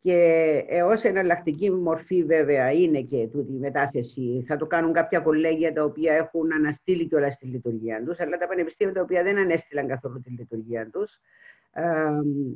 και 0.00 0.64
ως 0.84 1.02
εναλλακτική 1.02 1.70
μορφή 1.70 2.24
βέβαια 2.24 2.72
είναι 2.72 3.00
και 3.00 3.28
τούτη 3.32 3.52
η 3.52 3.58
μετάθεση. 3.58 4.44
Θα 4.46 4.56
το 4.56 4.66
κάνουν 4.66 4.92
κάποια 4.92 5.20
κολέγια 5.20 5.72
τα 5.72 5.84
οποία 5.84 6.12
έχουν 6.12 6.52
αναστείλει 6.52 7.08
κιόλας 7.08 7.38
τη 7.38 7.46
λειτουργία 7.46 8.02
τους, 8.04 8.20
αλλά 8.20 8.36
τα 8.36 8.46
πανεπιστήμια 8.46 8.94
τα 8.94 9.00
οποία 9.00 9.22
δεν 9.22 9.38
ανέστηλαν 9.38 9.86
καθόλου 9.86 10.20
τη 10.20 10.30
λειτουργία 10.30 10.88
τους 10.92 11.20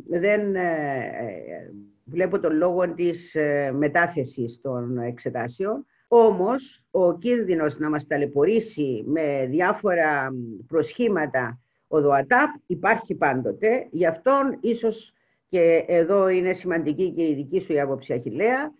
δεν 0.09 0.57
ε, 0.57 0.97
ε, 1.19 1.73
βλέπω 2.05 2.41
τον 2.41 2.57
λόγο 2.57 2.95
της 2.95 3.35
ε, 3.35 3.73
μετάθεσης 3.73 4.61
των 4.63 4.99
εξετάσεων. 4.99 5.87
Όμως, 6.09 6.83
ο 6.91 7.19
κίνδυνος 7.19 7.79
να 7.79 7.91
μας 7.91 8.07
ταλαιπωρήσει 8.07 9.05
με 9.07 9.47
διάφορα 9.51 10.29
προσχήματα 10.67 11.59
ο 11.89 12.01
ΔΟΑΤΑΠ 12.01 12.49
υπάρχει 12.67 13.15
πάντοτε. 13.15 13.87
Γι' 13.91 14.07
αυτόν 14.07 14.59
ίσως 14.61 15.13
και 15.49 15.85
εδώ 15.87 16.29
είναι 16.29 16.53
σημαντική 16.53 17.13
και 17.13 17.23
η 17.23 17.35
δική 17.35 17.61
σου 17.61 17.73
η 17.73 17.81
άποψη 17.81 18.13
Αχιλέα, 18.13 18.73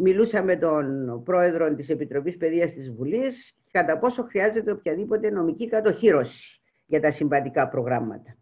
μιλούσα 0.00 0.42
με 0.42 0.56
τον 0.56 1.22
πρόεδρο 1.24 1.74
της 1.74 1.88
Επιτροπής 1.88 2.36
Παιδείας 2.36 2.72
της 2.72 2.90
Βουλής 2.90 3.54
κατά 3.70 3.98
πόσο 3.98 4.22
χρειάζεται 4.22 4.70
οποιαδήποτε 4.70 5.30
νομική 5.30 5.68
κατοχήρωση 5.68 6.60
για 6.86 7.00
τα 7.00 7.10
συμβατικά 7.10 7.68
προγράμματα. 7.68 8.36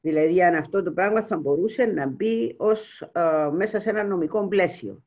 Δηλαδή, 0.00 0.42
αν 0.42 0.54
αυτό 0.54 0.82
το 0.82 0.90
πράγμα 0.92 1.22
θα 1.22 1.36
μπορούσε 1.36 1.84
να 1.84 2.06
μπει 2.06 2.54
ως, 2.56 3.00
ε, 3.12 3.50
μέσα 3.52 3.80
σε 3.80 3.90
ένα 3.90 4.04
νομικό 4.04 4.48
πλαίσιο. 4.48 5.02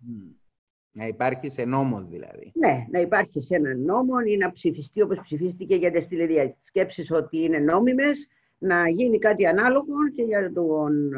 Να 0.97 1.07
υπάρχει 1.07 1.49
σε 1.49 1.65
νόμος 1.65 2.07
δηλαδή. 2.07 2.51
Ναι, 2.53 2.86
να 2.91 2.99
υπάρχει 2.99 3.41
σε 3.41 3.55
ένα 3.55 3.75
νόμο 3.75 4.13
ή 4.25 4.38
να 4.38 4.51
ψηφιστεί 4.51 5.01
όπως 5.01 5.19
ψηφίστηκε 5.23 5.75
για 5.75 5.91
τις 5.91 6.07
τηλεδιασκέψεις 6.07 7.12
ότι 7.12 7.43
είναι 7.43 7.60
νόμιμες, 7.60 8.27
να 8.57 8.89
γίνει 8.89 9.19
κάτι 9.19 9.45
ανάλογο 9.45 9.93
και 10.15 10.23
για, 10.23 10.51
τον, 10.53 11.13
ε, 11.13 11.17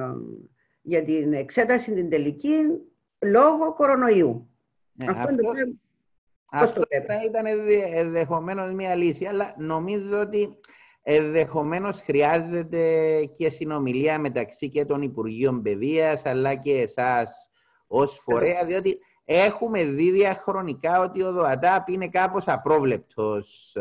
για 0.81 1.03
την 1.03 1.33
εξέταση 1.33 1.93
την 1.93 2.09
τελική 2.09 2.55
λόγω 3.19 3.73
κορονοϊού. 3.73 4.49
Ναι, 4.93 5.05
αυτό, 5.09 5.23
αυτό, 6.51 6.81
αυτό 6.81 6.81
θα 7.07 7.23
ήταν 7.25 7.45
ενδεχομένως 7.93 8.73
μια 8.73 8.95
λύση, 8.95 9.25
αλλά 9.25 9.55
νομίζω 9.57 10.19
ότι 10.19 10.57
ενδεχομένως 11.01 12.01
χρειάζεται 12.01 12.83
και 13.37 13.49
συνομιλία 13.49 14.19
μεταξύ 14.19 14.69
και 14.69 14.85
των 14.85 15.01
Υπουργείων 15.01 15.61
Παιδείας, 15.61 16.25
αλλά 16.25 16.55
και 16.55 16.71
εσάς 16.71 17.51
ως 17.87 18.19
φορέα, 18.23 18.65
διότι 18.65 18.99
έχουμε 19.31 19.85
δει 19.85 20.11
διαχρονικά 20.11 21.01
ότι 21.01 21.21
ο 21.23 21.31
ΔΟΑΤΑΠ 21.31 21.89
είναι 21.89 22.07
κάπως 22.07 22.47
απρόβλεπτος 22.47 23.75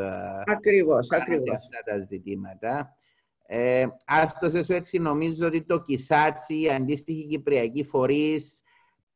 ακριβώς, 0.47 1.09
ακριβώς. 1.11 1.57
αυτά 1.57 1.83
τα 1.85 2.07
ζητήματα. 2.09 2.97
Ε, 3.47 3.87
άστοσε 4.05 4.75
έτσι 4.75 4.99
νομίζω 4.99 5.47
ότι 5.47 5.63
το 5.63 5.81
Κισάτσι, 5.85 6.61
η 6.61 6.71
αντίστοιχη 6.71 7.27
Κυπριακή 7.27 7.85
Φορείς, 7.85 8.63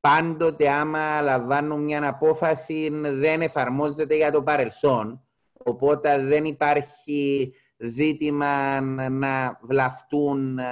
πάντοτε 0.00 0.68
άμα 0.68 1.20
λαμβάνουν 1.20 1.84
μια 1.84 2.08
απόφαση 2.08 2.90
δεν 3.02 3.42
εφαρμόζεται 3.42 4.16
για 4.16 4.30
το 4.32 4.42
παρελθόν. 4.42 5.22
Οπότε 5.52 6.18
δεν 6.18 6.44
υπάρχει 6.44 7.52
ζήτημα 7.76 8.80
να 9.10 9.58
βλαφτούν 9.62 10.58
ε, 10.58 10.64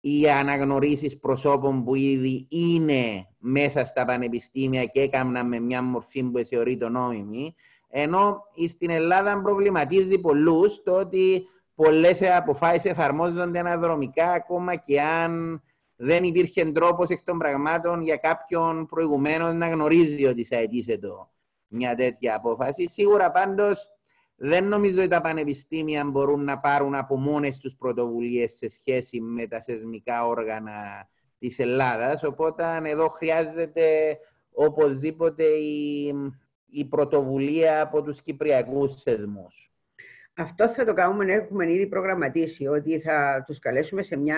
οι 0.00 0.30
αναγνωρίσεις 0.30 1.18
προσώπων 1.18 1.84
που 1.84 1.94
ήδη 1.94 2.46
είναι 2.50 3.26
μέσα 3.44 3.84
στα 3.84 4.04
πανεπιστήμια 4.04 4.84
και 4.84 5.00
έκαναν 5.00 5.48
με 5.48 5.60
μια 5.60 5.82
μορφή 5.82 6.22
που 6.22 6.44
θεωρείται 6.44 6.88
νόμιμη. 6.88 7.54
Ενώ 7.88 8.42
στην 8.68 8.90
Ελλάδα 8.90 9.40
προβληματίζει 9.42 10.18
πολλούς 10.18 10.82
το 10.82 10.92
ότι 10.92 11.48
πολλές 11.74 12.22
αποφάσεις 12.36 12.84
εφαρμόζονται 12.84 13.58
αναδρομικά 13.58 14.32
ακόμα 14.32 14.76
και 14.76 15.00
αν 15.00 15.62
δεν 15.96 16.24
υπήρχε 16.24 16.64
τρόπος 16.64 17.08
εκ 17.08 17.22
των 17.24 17.38
πραγμάτων 17.38 18.02
για 18.02 18.16
κάποιον 18.16 18.86
προηγουμένω 18.86 19.52
να 19.52 19.68
γνωρίζει 19.68 20.26
ότι 20.26 20.44
θα 20.44 20.56
αιτήσεται 20.56 21.08
μια 21.68 21.94
τέτοια 21.94 22.34
απόφαση. 22.34 22.88
Σίγουρα 22.88 23.30
πάντως 23.30 23.86
δεν 24.36 24.68
νομίζω 24.68 24.98
ότι 24.98 25.08
τα 25.08 25.20
πανεπιστήμια 25.20 26.04
μπορούν 26.04 26.44
να 26.44 26.58
πάρουν 26.58 26.94
από 26.94 27.16
μόνες 27.16 27.58
τους 27.58 27.74
πρωτοβουλίες 27.78 28.52
σε 28.56 28.70
σχέση 28.70 29.20
με 29.20 29.46
τα 29.46 29.60
θεσμικά 29.62 30.26
όργανα 30.26 31.08
της 31.42 31.58
Ελλάδας. 31.58 32.22
Οπότε 32.22 32.64
εδώ 32.84 33.08
χρειάζεται 33.08 33.82
οπωσδήποτε 34.52 35.44
η, 35.44 36.14
η 36.70 36.84
πρωτοβουλία 36.84 37.82
από 37.82 38.02
τους 38.02 38.22
κυπριακούς 38.22 39.02
θεσμούς. 39.02 39.72
Αυτό 40.36 40.68
θα 40.68 40.84
το 40.84 40.94
κάνουμε, 40.94 41.32
έχουμε 41.32 41.72
ήδη 41.72 41.86
προγραμματίσει, 41.86 42.66
ότι 42.66 43.00
θα 43.00 43.44
τους 43.46 43.58
καλέσουμε 43.58 44.02
σε 44.02 44.16
μια 44.16 44.36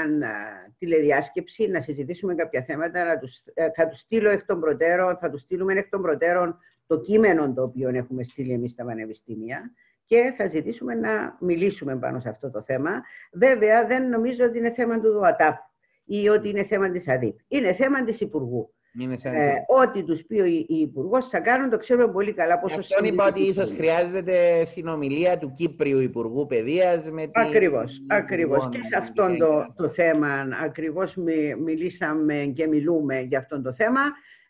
τηλεδιάσκεψη 0.79 1.67
να 1.67 1.81
συζητήσουμε 1.81 2.35
κάποια 2.35 2.63
θέματα, 2.63 3.05
να 3.05 3.19
τους, 3.19 3.33
ε, 3.55 3.71
θα 3.71 3.89
τους 3.89 4.01
στείλω 4.01 4.31
εκ 4.31 4.45
των 4.47 4.61
προτέρων, 4.61 5.17
θα 5.17 5.31
τους 5.31 5.41
στείλουμε 5.41 5.73
εκ 5.73 5.89
των 5.89 6.03
προτέρων 6.03 6.59
το 6.87 7.01
κείμενο 7.01 7.53
το 7.53 7.63
οποίο 7.63 7.89
έχουμε 7.89 8.23
στείλει 8.23 8.53
εμείς 8.53 8.71
στα 8.71 8.85
πανεπιστήμια 8.85 9.73
και 10.07 10.35
θα 10.37 10.49
ζητήσουμε 10.49 10.95
να 10.95 11.37
μιλήσουμε 11.41 11.97
πάνω 11.97 12.21
σε 12.21 12.29
αυτό 12.29 12.51
το 12.51 12.63
θέμα. 12.63 12.91
Βέβαια, 13.33 13.87
δεν 13.87 14.09
νομίζω 14.09 14.45
ότι 14.45 14.59
είναι 14.59 14.73
θέμα 14.73 15.01
του 15.01 15.13
ΔΟΑΤΑΠ 15.13 15.57
ή 16.05 16.29
ότι 16.29 16.49
είναι 16.49 16.65
θέμα 16.65 16.91
της 16.91 17.09
ΑΔΥΠ. 17.09 17.39
Είναι 17.49 17.73
θέμα 17.73 18.05
της 18.05 18.21
Υπουργού. 18.21 18.75
Ε, 19.23 19.55
ό,τι 19.67 20.03
τους 20.03 20.23
πει 20.23 20.41
ο 20.41 20.45
Υπουργός 20.67 21.29
θα 21.29 21.41
κάνουν, 21.41 21.71
το 21.71 21.79
ξέρουμε 21.79 22.13
πολύ 22.13 22.33
καλά. 22.33 22.59
Πόσο 22.59 22.79
Αυτό 22.79 23.05
είπα 23.05 23.27
ότι 23.27 23.41
ίσως 23.41 23.73
χρειάζεται 23.73 24.65
συνομιλία 24.65 25.39
του 25.39 25.55
Κύπριου 25.57 26.01
Υπουργού 26.01 26.47
Παιδείας 26.47 27.11
με 27.11 27.23
την. 27.23 27.43
Ακριβώς. 27.43 28.03
Ακριβώς. 28.09 28.69
Και 28.71 28.79
σε 28.79 28.97
αυτό 28.97 29.37
το, 29.39 29.73
το 29.77 29.89
θέμα 29.89 30.49
ακριβώς 30.65 31.17
μιλήσαμε 31.65 32.53
και 32.55 32.67
μιλούμε 32.67 33.21
για 33.21 33.39
αυτό 33.39 33.63
το 33.63 33.73
θέμα. 33.73 34.01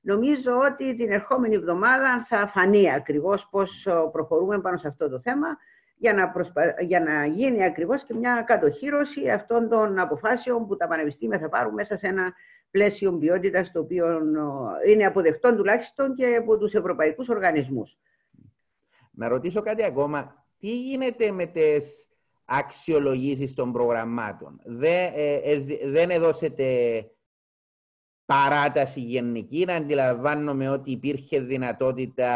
Νομίζω 0.00 0.58
ότι 0.72 0.96
την 0.96 1.12
ερχόμενη 1.12 1.54
εβδομάδα 1.54 2.26
θα 2.28 2.50
φανεί 2.54 2.92
ακριβώς 2.92 3.48
πώς 3.50 3.86
προχωρούμε 4.12 4.60
πάνω 4.60 4.76
σε 4.76 4.88
αυτό 4.88 5.08
το 5.08 5.20
θέμα 5.20 5.46
για 5.96 6.14
να, 6.14 6.28
προσπα... 6.30 6.74
για 6.80 7.00
να 7.00 7.26
γίνει 7.26 7.64
ακριβώς 7.64 8.04
και 8.04 8.14
μια 8.14 8.44
κατοχήρωση 8.46 9.30
αυτών 9.30 9.68
των 9.68 9.98
αποφάσεων 9.98 10.66
που 10.66 10.76
τα 10.76 10.86
πανεπιστήμια 10.86 11.38
θα 11.38 11.48
πάρουν 11.48 11.74
μέσα 11.74 11.96
σε 11.96 12.06
ένα 12.06 12.32
πλαίσιο 12.70 13.12
ποιότητας 13.12 13.72
το 13.72 13.80
οποίο 13.80 14.20
είναι 14.86 15.06
αποδεκτό 15.06 15.56
τουλάχιστον 15.56 16.14
και 16.14 16.36
από 16.36 16.58
τους 16.58 16.72
ευρωπαϊκούς 16.72 17.28
οργανισμούς. 17.28 17.98
Να 19.10 19.28
ρωτήσω 19.28 19.62
κάτι 19.62 19.84
ακόμα. 19.84 20.46
Τι 20.58 20.76
γίνεται 20.76 21.30
με 21.30 21.46
τις 21.46 22.08
αξιολογήσεις 22.44 23.54
των 23.54 23.72
προγραμμάτων; 23.72 24.60
Δεν, 24.64 25.12
ε, 25.14 25.34
ε, 25.34 25.64
δεν 25.84 26.10
έδωσετε 26.10 26.64
παράταση 28.26 29.00
γενική. 29.00 29.64
Να 29.64 29.74
αντιλαμβάνομαι 29.74 30.68
ότι 30.68 30.90
υπήρχε 30.90 31.40
δυνατότητα 31.40 32.30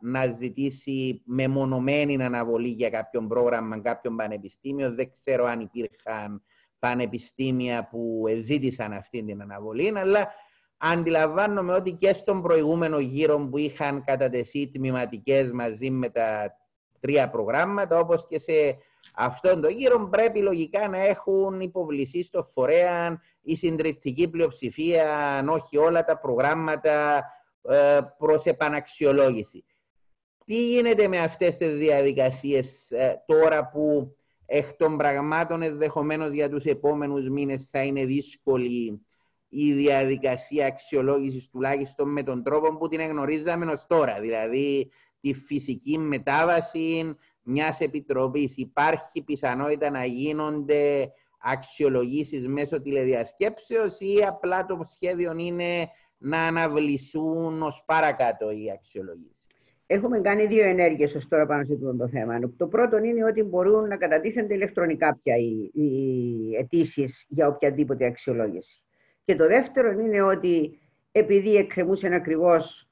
να 0.00 0.36
ζητήσει 0.40 1.22
μεμονωμένη 1.24 2.24
αναβολή 2.24 2.68
για 2.68 2.90
κάποιον 2.90 3.28
πρόγραμμα, 3.28 3.80
κάποιον 3.80 4.16
πανεπιστήμιο. 4.16 4.94
Δεν 4.94 5.10
ξέρω 5.10 5.44
αν 5.44 5.60
υπήρχαν 5.60 6.42
πανεπιστήμια 6.78 7.88
που 7.90 8.24
ζήτησαν 8.44 8.92
αυτή 8.92 9.24
την 9.24 9.42
αναβολή, 9.42 9.92
αλλά 9.98 10.28
αντιλαμβάνομαι 10.76 11.72
ότι 11.72 11.92
και 11.92 12.12
στον 12.12 12.42
προηγούμενο 12.42 12.98
γύρο 12.98 13.38
που 13.38 13.58
είχαν 13.58 14.04
κατατεθεί 14.04 14.70
τμηματικές 14.70 15.52
μαζί 15.52 15.90
με 15.90 16.08
τα 16.08 16.56
τρία 17.00 17.30
προγράμματα, 17.30 17.98
όπως 17.98 18.26
και 18.28 18.38
σε 18.38 18.76
αυτόν 19.12 19.60
τον 19.60 19.70
γύρο 19.70 20.08
πρέπει 20.08 20.38
λογικά 20.38 20.88
να 20.88 20.98
έχουν 20.98 21.60
υποβληθεί 21.60 22.22
στο 22.22 22.50
φορέα 22.54 23.20
η 23.42 23.56
συντριπτική 23.56 24.28
πλειοψηφία, 24.28 25.18
αν 25.18 25.48
όχι 25.48 25.76
όλα 25.76 26.04
τα 26.04 26.18
προγράμματα 26.18 27.24
ε, 27.62 28.00
προς 28.18 28.44
επαναξιολόγηση. 28.44 29.64
Τι 30.44 30.66
γίνεται 30.66 31.08
με 31.08 31.18
αυτές 31.18 31.56
τις 31.56 31.74
διαδικασίες 31.74 32.90
ε, 32.90 33.14
τώρα 33.26 33.68
που 33.68 34.16
εκ 34.46 34.72
των 34.72 34.96
πραγμάτων 34.96 35.62
ενδεχομένως 35.62 36.30
για 36.30 36.48
τους 36.48 36.64
επόμενους 36.64 37.28
μήνες 37.28 37.68
θα 37.70 37.82
είναι 37.82 38.04
δύσκολη 38.04 39.06
η 39.48 39.72
διαδικασία 39.72 40.66
αξιολόγησης 40.66 41.48
τουλάχιστον 41.50 42.12
με 42.12 42.22
τον 42.22 42.42
τρόπο 42.42 42.76
που 42.76 42.88
την 42.88 43.00
εγνωρίζαμε 43.00 43.66
ως 43.66 43.86
τώρα. 43.86 44.20
Δηλαδή 44.20 44.90
τη 45.20 45.34
φυσική 45.34 45.98
μετάβαση 45.98 47.16
μιας 47.42 47.80
επιτροπής. 47.80 48.56
Υπάρχει 48.56 49.22
πιθανότητα 49.22 49.90
να 49.90 50.04
γίνονται 50.04 51.12
αξιολογήσεις 51.42 52.48
μέσω 52.48 52.80
τηλεδιασκέψεως 52.80 54.00
ή 54.00 54.24
απλά 54.28 54.66
το 54.66 54.80
σχέδιο 54.84 55.32
είναι 55.36 55.88
να 56.18 56.46
αναβληθούν 56.46 57.62
ως 57.62 57.82
παρακάτω 57.86 58.50
οι 58.50 58.70
αξιολογήσεις; 58.70 59.46
Έχουμε 59.86 60.20
κάνει 60.20 60.46
δύο 60.46 60.64
ενέργειες 60.64 61.14
ως 61.14 61.28
τώρα 61.28 61.46
πάνω 61.46 61.64
σε 61.64 61.72
αυτό 61.72 61.96
το 61.96 62.08
θέμα. 62.08 62.38
Το 62.56 62.66
πρώτο 62.66 62.98
είναι 62.98 63.24
ότι 63.24 63.42
μπορούν 63.42 63.88
να 63.88 63.96
κατατίθενται 63.96 64.54
ηλεκτρονικά 64.54 65.18
πια 65.22 65.36
οι, 65.36 65.70
οι 65.72 66.56
αιτήσεις 66.56 67.26
για 67.28 67.48
οποιαδήποτε 67.48 68.06
αξιολόγηση. 68.06 68.82
Και 69.24 69.36
το 69.36 69.46
δεύτερο 69.46 69.90
είναι 69.90 70.22
ότι 70.22 70.78
επειδή 71.12 71.56
εκκρεμούσαν 71.56 72.12
ακριβώς 72.12 72.86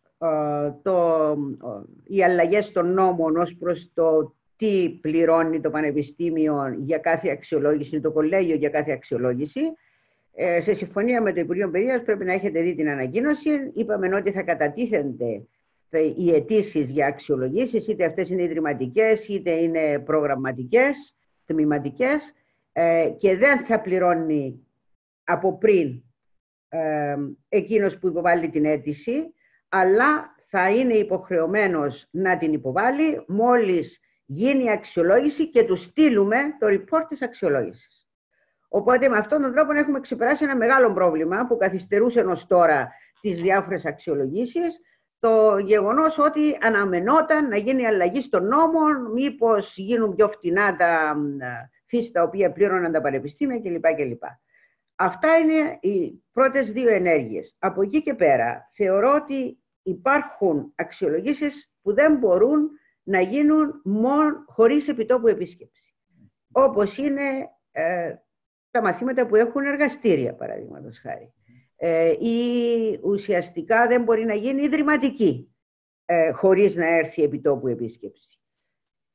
οι 2.04 2.24
αλλαγές 2.24 2.70
των 2.72 2.92
νόμων 2.92 3.36
ως 3.36 3.56
προς 3.58 3.90
το 3.94 4.34
τι 4.60 4.88
πληρώνει 5.00 5.60
το 5.60 5.70
Πανεπιστήμιο 5.70 6.76
για 6.78 6.98
κάθε 6.98 7.30
αξιολόγηση, 7.30 8.00
το 8.00 8.10
κολέγιο 8.10 8.54
για 8.54 8.68
κάθε 8.68 8.92
αξιολόγηση, 8.92 9.60
ε, 10.34 10.60
σε 10.60 10.74
συμφωνία 10.74 11.22
με 11.22 11.32
το 11.32 11.40
Υπουργείο 11.40 11.70
Παιδείας 11.70 12.02
πρέπει 12.02 12.24
να 12.24 12.32
έχετε 12.32 12.60
δει 12.60 12.74
την 12.74 12.88
ανακοίνωση. 12.88 13.50
Είπαμε 13.74 14.14
ότι 14.14 14.32
θα 14.32 14.42
κατατίθενται 14.42 15.46
οι 16.16 16.34
αιτήσεις 16.34 16.90
για 16.90 17.06
αξιολογήσεις, 17.06 17.88
είτε 17.88 18.04
αυτές 18.04 18.28
είναι 18.28 18.42
ιδρυματικές, 18.42 19.28
είτε 19.28 19.50
είναι 19.50 19.98
προγραμματικές, 19.98 21.14
τμηματικές 21.46 22.20
ε, 22.72 23.10
και 23.18 23.36
δεν 23.36 23.64
θα 23.66 23.80
πληρώνει 23.80 24.66
από 25.24 25.58
πριν 25.58 26.02
ε, 26.68 27.16
εκείνος 27.48 27.98
που 27.98 28.06
υποβάλλει 28.06 28.50
την 28.50 28.64
αίτηση, 28.64 29.34
αλλά 29.68 30.34
θα 30.48 30.70
είναι 30.70 30.94
υποχρεωμένος 30.94 32.06
να 32.10 32.38
την 32.38 32.52
υποβάλει 32.52 33.24
μόλις 33.26 34.00
γίνει 34.32 34.64
η 34.64 34.70
αξιολόγηση 34.70 35.50
και 35.50 35.64
του 35.64 35.76
στείλουμε 35.76 36.36
το 36.58 36.66
report 36.66 37.06
της 37.08 37.22
αξιολόγησης. 37.22 38.08
Οπότε 38.68 39.08
με 39.08 39.16
αυτόν 39.16 39.42
τον 39.42 39.52
τρόπο 39.52 39.72
έχουμε 39.72 40.00
ξεπεράσει 40.00 40.44
ένα 40.44 40.56
μεγάλο 40.56 40.92
πρόβλημα 40.92 41.46
που 41.46 41.56
καθυστερούσε 41.56 42.20
ως 42.20 42.46
τώρα 42.46 42.92
τις 43.20 43.40
διάφορες 43.40 43.84
αξιολογήσεις 43.84 44.80
το 45.18 45.58
γεγονός 45.58 46.18
ότι 46.18 46.58
αναμενόταν 46.60 47.48
να 47.48 47.56
γίνει 47.56 47.86
αλλαγή 47.86 48.28
των 48.28 48.46
νόμων, 48.46 49.12
μήπως 49.12 49.76
γίνουν 49.76 50.14
πιο 50.14 50.28
φτηνά 50.28 50.76
τα 50.76 51.16
φύση 51.86 52.10
τα 52.10 52.22
οποία 52.22 52.52
πλήρωναν 52.52 52.92
τα 52.92 53.00
πανεπιστήμια 53.00 53.60
κλπ. 53.60 53.94
κλπ. 53.96 54.22
Αυτά 54.96 55.36
είναι 55.36 55.78
οι 55.80 56.24
πρώτες 56.32 56.72
δύο 56.72 56.94
ενέργειες. 56.94 57.56
Από 57.58 57.82
εκεί 57.82 58.02
και 58.02 58.14
πέρα 58.14 58.70
θεωρώ 58.74 59.14
ότι 59.14 59.58
υπάρχουν 59.82 60.72
αξιολογήσεις 60.76 61.70
που 61.82 61.94
δεν 61.94 62.16
μπορούν 62.16 62.70
να 63.10 63.20
γίνουν 63.20 63.80
μόνο 63.84 64.44
χωρίς 64.46 64.88
επιτόπου 64.88 65.26
επίσκεψη. 65.26 65.94
Όπως 66.52 66.96
είναι 66.96 67.22
ε, 67.72 68.14
τα 68.70 68.82
μαθήματα 68.82 69.26
που 69.26 69.36
έχουν 69.36 69.64
εργαστήρια, 69.64 70.34
παραδείγματος 70.34 70.98
χάρη. 70.98 71.32
Ε, 71.76 72.10
ή 72.10 73.00
ουσιαστικά 73.02 73.86
δεν 73.86 74.02
μπορεί 74.02 74.24
να 74.24 74.34
γίνει 74.34 74.62
ιδρυματική 74.62 75.54
ε, 76.04 76.30
χωρίς 76.30 76.74
να 76.74 76.86
έρθει 76.86 77.22
επιτόπου 77.22 77.68
επίσκεψη. 77.68 78.28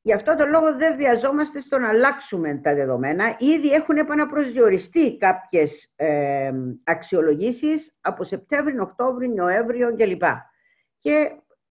Γι' 0.02 0.14
αυτό 0.14 0.36
το 0.36 0.46
λόγο 0.46 0.76
δεν 0.76 0.96
βιαζόμαστε 0.96 1.62
στο 1.62 1.78
να 1.78 1.90
αλλάξουμε 1.90 2.60
τα 2.64 2.74
δεδομένα. 2.76 3.36
Ήδη 3.40 3.70
έχουν 3.70 3.98
επαναπροσδιοριστεί 3.98 5.18
κάποιες 5.18 5.94
ε, 5.96 6.52
αξιολογήσεις 6.84 7.96
από 8.02 8.24
Σεπτέμβριο, 8.24 8.82
Οκτώβριο, 8.82 9.34
Νοέμβριο 9.36 9.96
κλπ. 9.96 10.24
Και 11.00 11.32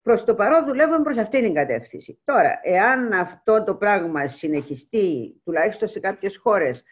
προς 0.07 0.25
το 0.25 0.35
παρόν 0.35 0.65
δουλεύουμε 0.65 1.03
προς 1.03 1.17
αυτήν 1.17 1.43
την 1.43 1.55
κατεύθυνση. 1.55 2.19
Τώρα, 2.25 2.61
εάν 2.63 3.13
αυτό 3.13 3.65
το 3.65 3.75
πράγμα 3.75 4.29
συνεχιστεί, 4.29 5.41
τουλάχιστον 5.45 5.89
σε 5.89 6.01
κάποιες 6.01 6.39
χώρες, 6.43 6.85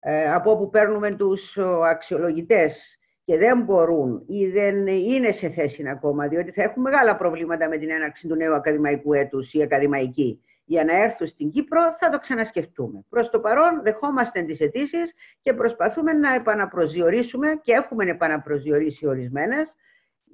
ε, 0.00 0.32
από 0.32 0.50
όπου 0.50 0.70
παίρνουμε 0.70 1.10
τους 1.14 1.58
αξιολογητές 1.90 2.98
και 3.24 3.36
δεν 3.36 3.62
μπορούν 3.62 4.24
ή 4.28 4.46
δεν 4.46 4.86
είναι 4.86 5.32
σε 5.32 5.48
θέση 5.48 5.88
ακόμα, 5.88 6.28
διότι 6.28 6.50
θα 6.50 6.62
έχουν 6.62 6.82
μεγάλα 6.82 7.16
προβλήματα 7.16 7.68
με 7.68 7.78
την 7.78 7.90
έναρξη 7.90 8.28
του 8.28 8.34
νέου 8.34 8.54
ακαδημαϊκού 8.54 9.12
έτους 9.12 9.52
ή 9.52 9.62
ακαδημαϊκή, 9.62 10.40
για 10.64 10.84
να 10.84 11.02
έρθουν 11.02 11.26
στην 11.26 11.50
Κύπρο, 11.50 11.96
θα 11.98 12.10
το 12.10 12.18
ξανασκεφτούμε. 12.18 13.04
Προς 13.08 13.30
το 13.30 13.40
παρόν 13.40 13.82
δεχόμαστε 13.82 14.42
τις 14.42 14.60
αιτήσεις 14.60 15.14
και 15.40 15.52
προσπαθούμε 15.52 16.12
να 16.12 16.34
επαναπροσδιορίσουμε 16.34 17.60
και 17.62 17.72
έχουμε 17.72 18.04
επαναπροσδιορίσει 18.04 19.06
ορισμένες 19.06 19.66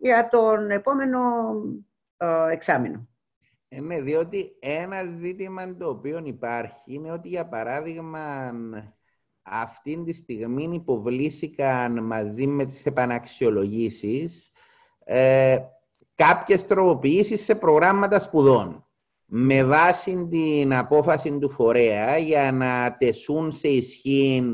για 0.01 0.29
τον 0.31 0.71
επόμενο 0.71 1.19
ε, 1.63 1.90
εξάμεινο. 2.51 3.09
Ε, 3.69 3.81
ναι, 3.81 4.01
διότι 4.01 4.57
ένα 4.61 5.05
ζήτημα 5.21 5.77
το 5.77 5.89
οποίο 5.89 6.23
υπάρχει 6.25 6.83
είναι 6.87 7.13
ότι 7.13 7.29
για 7.29 7.47
παράδειγμα 7.47 8.53
αυτή 9.43 10.03
τη 10.05 10.13
στιγμή 10.13 10.69
υποβλήθηκαν 10.75 12.05
μαζί 12.05 12.47
με 12.47 12.65
τις 12.65 12.87
επαναξιολογήσεις 12.87 14.53
ε, 15.05 15.59
κάποιες 16.15 16.67
τροποποιήσεις 16.67 17.45
σε 17.45 17.55
προγράμματα 17.55 18.19
σπουδών 18.19 18.85
με 19.25 19.65
βάση 19.65 20.29
την 20.31 20.75
απόφαση 20.75 21.39
του 21.39 21.51
φορέα 21.51 22.19
για 22.19 22.53
να 22.53 22.97
τεσούν 22.99 23.53
σε 23.53 23.69
ισχύ 23.69 24.45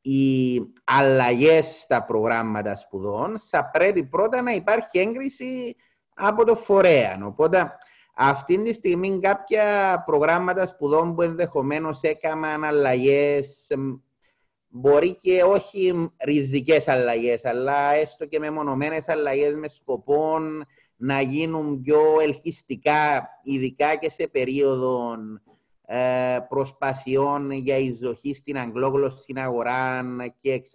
οι 0.00 0.60
αλλαγές 0.84 1.66
στα 1.66 2.04
προγράμματα 2.04 2.76
σπουδών, 2.76 3.38
θα 3.38 3.70
πρέπει 3.70 4.04
πρώτα 4.04 4.42
να 4.42 4.52
υπάρχει 4.52 4.98
έγκριση 4.98 5.76
από 6.20 6.44
το 6.44 6.54
φορέα. 6.54 7.20
Οπότε, 7.24 7.72
αυτή 8.14 8.62
τη 8.62 8.72
στιγμή 8.72 9.18
κάποια 9.20 10.02
προγράμματα 10.06 10.66
σπουδών 10.66 11.14
που 11.14 11.22
ενδεχομένως 11.22 12.02
έκαναν 12.02 12.64
αλλαγές 12.64 13.66
μπορεί 14.68 15.14
και 15.14 15.42
όχι 15.42 16.10
ριζικές 16.24 16.88
αλλαγές, 16.88 17.44
αλλά 17.44 17.92
έστω 17.92 18.26
και 18.26 18.38
μεμονωμένες 18.38 19.08
αλλαγές 19.08 19.54
με 19.54 19.68
σκοπό 19.68 20.38
να 20.96 21.20
γίνουν 21.20 21.82
πιο 21.82 22.00
ελκυστικά, 22.22 23.28
ειδικά 23.42 23.96
και 23.96 24.10
σε 24.10 24.26
περίοδο 24.26 25.16
ε, 25.86 26.38
προσπαθειών 26.48 27.50
για 27.50 27.76
εισδοχή 27.76 28.34
στην 28.34 28.58
αγγλόγλωση 28.58 29.32
αγορά 29.36 30.04
και 30.40 30.52
εξ 30.52 30.70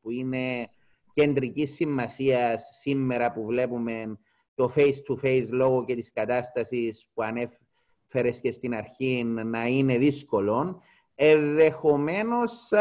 που 0.00 0.10
είναι 0.10 0.68
κεντρικής 1.14 1.74
σημασίας 1.74 2.68
σήμερα 2.80 3.32
που 3.32 3.44
βλέπουμε 3.44 4.18
το 4.56 4.72
face-to-face 4.76 5.46
λόγω 5.50 5.84
και 5.84 5.94
της 5.94 6.12
κατάστασης 6.12 7.06
που 7.14 7.22
ανέφερες 7.22 8.40
και 8.40 8.52
στην 8.52 8.74
αρχή 8.74 9.24
να 9.24 9.66
είναι 9.66 9.98
δύσκολο, 9.98 10.82
ενδεχομένως 11.14 12.72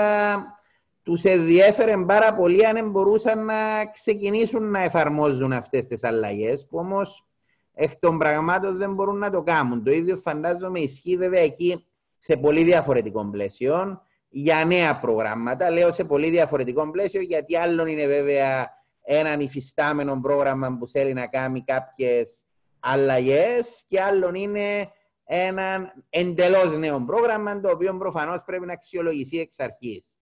τους 1.03 1.23
ενδιέφερε 1.23 1.97
πάρα 1.97 2.33
πολύ 2.33 2.65
αν 2.65 2.89
μπορούσαν 2.89 3.45
να 3.45 3.85
ξεκινήσουν 3.85 4.71
να 4.71 4.79
εφαρμόζουν 4.79 5.53
αυτές 5.53 5.87
τις 5.87 6.03
αλλαγές, 6.03 6.67
που 6.67 6.77
όμως 6.77 7.27
εκ 7.73 7.99
των 7.99 8.17
πραγμάτων 8.17 8.77
δεν 8.77 8.93
μπορούν 8.93 9.17
να 9.17 9.31
το 9.31 9.41
κάνουν. 9.41 9.83
Το 9.83 9.91
ίδιο 9.91 10.15
φαντάζομαι 10.15 10.79
ισχύει 10.79 11.17
βέβαια 11.17 11.41
εκεί 11.41 11.85
σε 12.17 12.37
πολύ 12.37 12.63
διαφορετικό 12.63 13.25
πλαίσιο 13.25 14.01
για 14.29 14.65
νέα 14.65 14.99
προγράμματα. 14.99 15.69
Λέω 15.69 15.91
σε 15.91 16.03
πολύ 16.03 16.29
διαφορετικό 16.29 16.91
πλαίσιο 16.91 17.21
γιατί 17.21 17.57
άλλον 17.57 17.87
είναι 17.87 18.07
βέβαια 18.07 18.69
έναν 19.05 19.39
υφιστάμενο 19.39 20.19
πρόγραμμα 20.21 20.77
που 20.79 20.87
θέλει 20.87 21.13
να 21.13 21.27
κάνει 21.27 21.63
κάποιες 21.63 22.45
αλλαγές 22.79 23.83
και 23.87 24.01
άλλον 24.01 24.35
είναι 24.35 24.89
ένα 25.25 25.93
εντελώς 26.09 26.77
νέο 26.77 27.03
πρόγραμμα 27.05 27.59
το 27.59 27.69
οποίο 27.69 27.97
προφανώς 27.97 28.43
πρέπει 28.45 28.65
να 28.65 28.73
αξιολογηθεί 28.73 29.39
εξ 29.39 29.59
αρχής. 29.59 30.15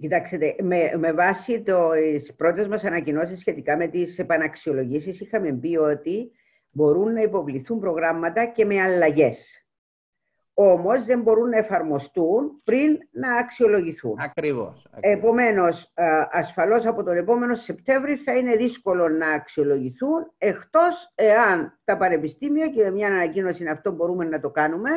Κοιτάξτε, 0.00 0.56
με, 0.62 0.92
με 0.96 1.12
βάση 1.12 1.62
το, 1.62 1.90
τις 1.90 2.34
πρώτες 2.34 2.68
μας 2.68 2.82
ανακοινώσεις 2.82 3.40
σχετικά 3.40 3.76
με 3.76 3.88
τις 3.88 4.18
επαναξιολογήσεις 4.18 5.20
είχαμε 5.20 5.52
πει 5.52 5.76
ότι 5.76 6.30
μπορούν 6.70 7.12
να 7.12 7.22
υποβληθούν 7.22 7.80
προγράμματα 7.80 8.46
και 8.46 8.64
με 8.64 8.82
αλλαγές. 8.82 9.65
Όμως 10.58 11.04
δεν 11.04 11.20
μπορούν 11.20 11.48
να 11.48 11.56
εφαρμοστούν 11.56 12.60
πριν 12.64 12.98
να 13.10 13.36
αξιολογηθούν. 13.36 14.16
Ακριβώς. 14.20 14.86
Επομένως, 15.00 15.92
ασφαλώς 16.30 16.86
από 16.86 17.02
τον 17.02 17.16
επόμενο 17.16 17.54
Σεπτέμβρη 17.54 18.16
θα 18.16 18.32
είναι 18.32 18.56
δύσκολο 18.56 19.08
να 19.08 19.28
αξιολογηθούν, 19.30 20.32
εκτός 20.38 21.12
εάν 21.14 21.78
τα 21.84 21.96
πανεπιστήμια, 21.96 22.68
και 22.68 22.82
με 22.82 22.90
μια 22.90 23.06
ανακοίνωση 23.06 23.66
αυτό 23.66 23.90
μπορούμε 23.92 24.24
να 24.24 24.40
το 24.40 24.50
κάνουμε, 24.50 24.90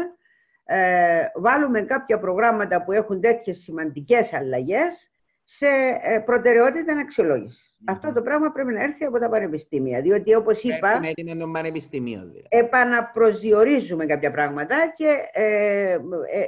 ε, 0.64 1.22
βάλουμε 1.36 1.82
κάποια 1.82 2.20
προγράμματα 2.20 2.84
που 2.84 2.92
έχουν 2.92 3.22
τέτοιες 3.22 3.58
σημαντικές 3.58 4.34
αλλαγές 4.34 5.09
σε 5.58 5.68
ε, 6.02 6.20
προτεραιότητα 6.20 6.94
αξιολόγηση. 6.94 7.70
Αυτό 7.86 8.14
το 8.14 8.22
πράγμα 8.22 8.52
πρέπει 8.52 8.74
να 8.74 8.84
έρθει 8.84 9.06
από 9.06 9.20
τα 9.20 9.30
πανεπιστήμια. 9.30 10.02
Διότι, 10.02 10.36
όπως 10.36 10.62
είπα. 10.62 11.00
Είναι 11.16 11.36
το 11.36 11.50
πανεπιστήμιο, 11.54 12.20
δηλαδή. 12.20 12.46
Επαναπροσδιορίζουμε 12.50 14.06
κάποια 14.06 14.32
πράγματα 14.32 14.76
και 14.96 15.08
ε, 15.34 15.92
ε, 15.92 16.00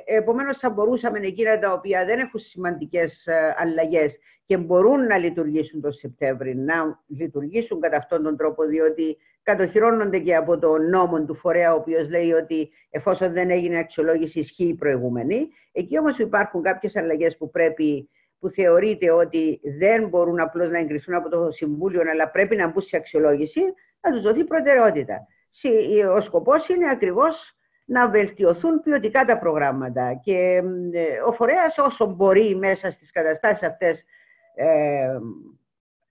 επομένως 0.05 0.57
θα 0.57 0.69
μπορούσαμε 0.69 1.19
εκείνα 1.19 1.59
τα 1.59 1.73
οποία 1.73 2.05
δεν 2.05 2.19
έχουν 2.19 2.39
σημαντικές 2.39 3.25
ε, 3.25 3.55
αλλαγές 3.57 4.13
και 4.45 4.57
μπορούν 4.57 5.05
να 5.05 5.17
λειτουργήσουν 5.17 5.81
το 5.81 5.91
Σεπτέμβρη, 5.91 6.55
να 6.55 6.99
λειτουργήσουν 7.07 7.79
κατά 7.79 7.97
αυτόν 7.97 8.23
τον 8.23 8.37
τρόπο, 8.37 8.63
διότι 8.63 9.17
κατοχυρώνονται 9.43 10.19
και 10.19 10.35
από 10.35 10.59
το 10.59 10.77
νόμο 10.77 11.25
του 11.25 11.35
φορέα, 11.35 11.73
ο 11.73 11.77
οποίος 11.77 12.09
λέει 12.09 12.31
ότι 12.31 12.69
εφόσον 12.89 13.33
δεν 13.33 13.49
έγινε 13.49 13.77
αξιολόγηση, 13.77 14.39
ισχύει 14.39 14.67
η 14.67 14.75
προηγούμενη. 14.75 15.47
Εκεί 15.71 15.99
όμως 15.99 16.17
υπάρχουν 16.17 16.61
κάποιες 16.61 16.95
αλλαγές 16.95 17.37
που 17.37 17.49
πρέπει 17.49 18.09
που 18.41 18.49
θεωρείται 18.49 19.11
ότι 19.11 19.61
δεν 19.79 20.07
μπορούν 20.07 20.39
απλώς 20.39 20.69
να 20.69 20.77
εγκριθούν 20.77 21.15
από 21.15 21.29
το 21.29 21.51
Συμβούλιο, 21.51 22.01
αλλά 22.11 22.29
πρέπει 22.29 22.55
να 22.55 22.67
μπουν 22.67 22.81
σε 22.81 22.97
αξιολόγηση, 22.97 23.61
να 24.01 24.11
τους 24.11 24.21
δοθεί 24.21 24.43
προτεραιότητα. 24.43 25.27
Ο 26.15 26.21
σκοπός 26.21 26.67
είναι 26.67 26.89
ακριβώς 26.89 27.55
να 27.85 28.09
βελτιωθούν 28.09 28.81
ποιοτικά 28.81 29.25
τα 29.25 29.37
προγράμματα 29.37 30.19
και 30.23 30.61
ε, 30.91 31.19
ο 31.25 31.31
φορέας 31.33 31.77
όσο 31.77 32.05
μπορεί 32.05 32.55
μέσα 32.55 32.91
στις 32.91 33.11
καταστάσεις 33.11 33.67
αυτές 33.67 34.03
ε, 34.55 35.17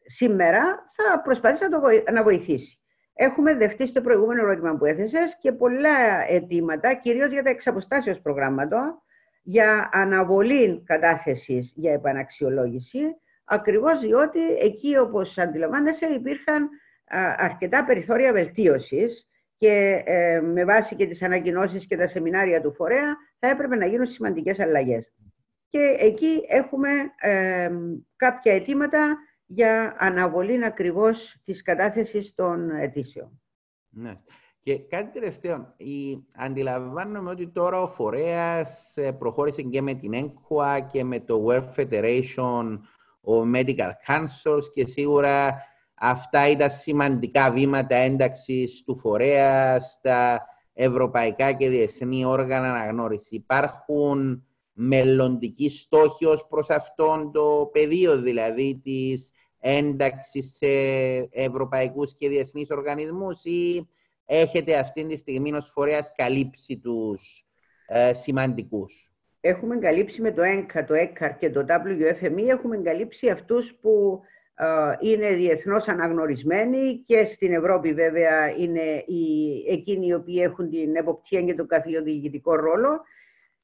σήμερα 0.06 0.90
θα 0.92 1.20
προσπαθήσει 1.20 1.68
να, 1.68 1.80
το 1.80 1.86
να 2.12 2.22
βοηθήσει. 2.22 2.78
Έχουμε 3.14 3.54
δεχτεί 3.54 3.86
στο 3.86 4.00
προηγούμενο 4.00 4.42
ερώτημα 4.42 4.76
που 4.76 4.84
έθεσες 4.84 5.36
και 5.40 5.52
πολλά 5.52 6.26
αιτήματα, 6.28 6.94
κυρίως 6.94 7.30
για 7.30 7.42
τα 7.42 7.50
εξαποστάσεως 7.50 8.20
προγράμματα, 8.20 9.02
για 9.42 9.88
αναβολή 9.92 10.82
κατάθεσης 10.86 11.72
για 11.76 11.92
επαναξιολόγηση, 11.92 13.00
ακριβώς 13.44 14.00
διότι 14.00 14.40
εκεί, 14.60 14.96
όπως 14.96 15.38
αντιλαμβάνεσαι, 15.38 16.06
υπήρχαν 16.06 16.68
αρκετά 17.36 17.84
περιθώρια 17.84 18.32
βελτίωσης 18.32 19.28
και 19.56 20.02
ε, 20.04 20.40
με 20.40 20.64
βάση 20.64 20.94
και 20.94 21.06
τις 21.06 21.22
ανακοινώσεις 21.22 21.86
και 21.86 21.96
τα 21.96 22.08
σεμινάρια 22.08 22.60
του 22.60 22.72
φορέα 22.72 23.16
θα 23.38 23.48
έπρεπε 23.48 23.76
να 23.76 23.86
γίνουν 23.86 24.06
σημαντικές 24.06 24.58
αλλαγές. 24.58 25.12
Και 25.68 25.96
εκεί 25.98 26.44
έχουμε 26.48 26.90
ε, 27.20 27.70
κάποια 28.16 28.52
αιτήματα 28.52 29.18
για 29.46 29.96
αναβολή 29.98 30.64
ακριβώς 30.64 31.36
της 31.44 31.62
κατάθεσης 31.62 32.34
των 32.34 32.70
αιτήσεων. 32.70 33.40
Ναι. 33.90 34.12
Και 34.62 34.78
κάτι 34.78 35.12
τελευταίο, 35.12 35.74
η, 35.76 36.24
αντιλαμβάνομαι 36.36 37.30
ότι 37.30 37.48
τώρα 37.48 37.82
ο 37.82 37.88
φορέας 37.88 38.96
ε, 38.96 39.12
προχώρησε 39.12 39.62
και 39.62 39.82
με 39.82 39.94
την 39.94 40.12
ENQA 40.14 40.80
και 40.92 41.04
με 41.04 41.20
το 41.20 41.46
World 41.46 41.74
Federation 41.76 42.78
of 43.24 43.54
Medical 43.54 43.90
Councils 44.06 44.64
και 44.74 44.86
σίγουρα 44.86 45.64
Αυτά 46.02 46.48
ήταν 46.50 46.70
σημαντικά 46.70 47.50
βήματα 47.50 47.94
ένταξης 47.94 48.82
του 48.84 48.96
φορέα 48.96 49.80
στα 49.80 50.46
ευρωπαϊκά 50.72 51.52
και 51.52 51.68
διεθνή 51.68 52.24
όργανα 52.24 52.70
αναγνώρισης. 52.70 53.30
Υπάρχουν 53.30 54.44
μελλοντικοί 54.72 55.70
στόχοι 55.70 56.26
ως 56.26 56.46
προς 56.48 56.70
αυτόν 56.70 57.32
το 57.32 57.68
πεδίο, 57.72 58.18
δηλαδή 58.18 58.80
της 58.82 59.32
ένταξης 59.58 60.56
σε 60.56 60.66
ευρωπαϊκούς 61.30 62.14
και 62.16 62.28
διεθνείς 62.28 62.70
οργανισμούς 62.70 63.44
ή 63.44 63.88
έχετε 64.30 64.78
αυτή 64.78 65.06
τη 65.06 65.16
στιγμή 65.16 65.52
ως 65.52 65.70
φορέας 65.74 66.12
καλύψει 66.16 66.78
τους 66.78 67.44
ε, 67.86 68.12
σημαντικούς; 68.12 69.10
Έχουμε 69.40 69.76
καλύψει 69.76 70.20
με 70.20 70.32
το 70.32 70.42
ΕΝΚΑ, 70.42 70.84
το 70.84 70.94
ΕΚΑΡ 70.94 71.36
και 71.36 71.50
το 71.50 71.64
WFME, 71.68 72.48
έχουμε 72.48 72.76
καλύψει 72.76 73.28
αυτούς 73.28 73.74
που 73.80 74.20
ε, 74.54 74.66
είναι 75.00 75.30
διεθνώς 75.30 75.88
αναγνωρισμένοι 75.88 77.02
και 77.06 77.30
στην 77.34 77.52
Ευρώπη 77.52 77.92
βέβαια 77.92 78.50
είναι 78.56 79.04
οι, 79.06 79.52
εκείνοι 79.68 80.06
οι 80.06 80.14
οποίοι 80.14 80.40
έχουν 80.42 80.70
την 80.70 80.96
εποπτεία 80.96 81.42
και 81.42 81.54
τον 81.54 81.66
καθηγητικό 81.66 82.54
ρόλο 82.54 83.00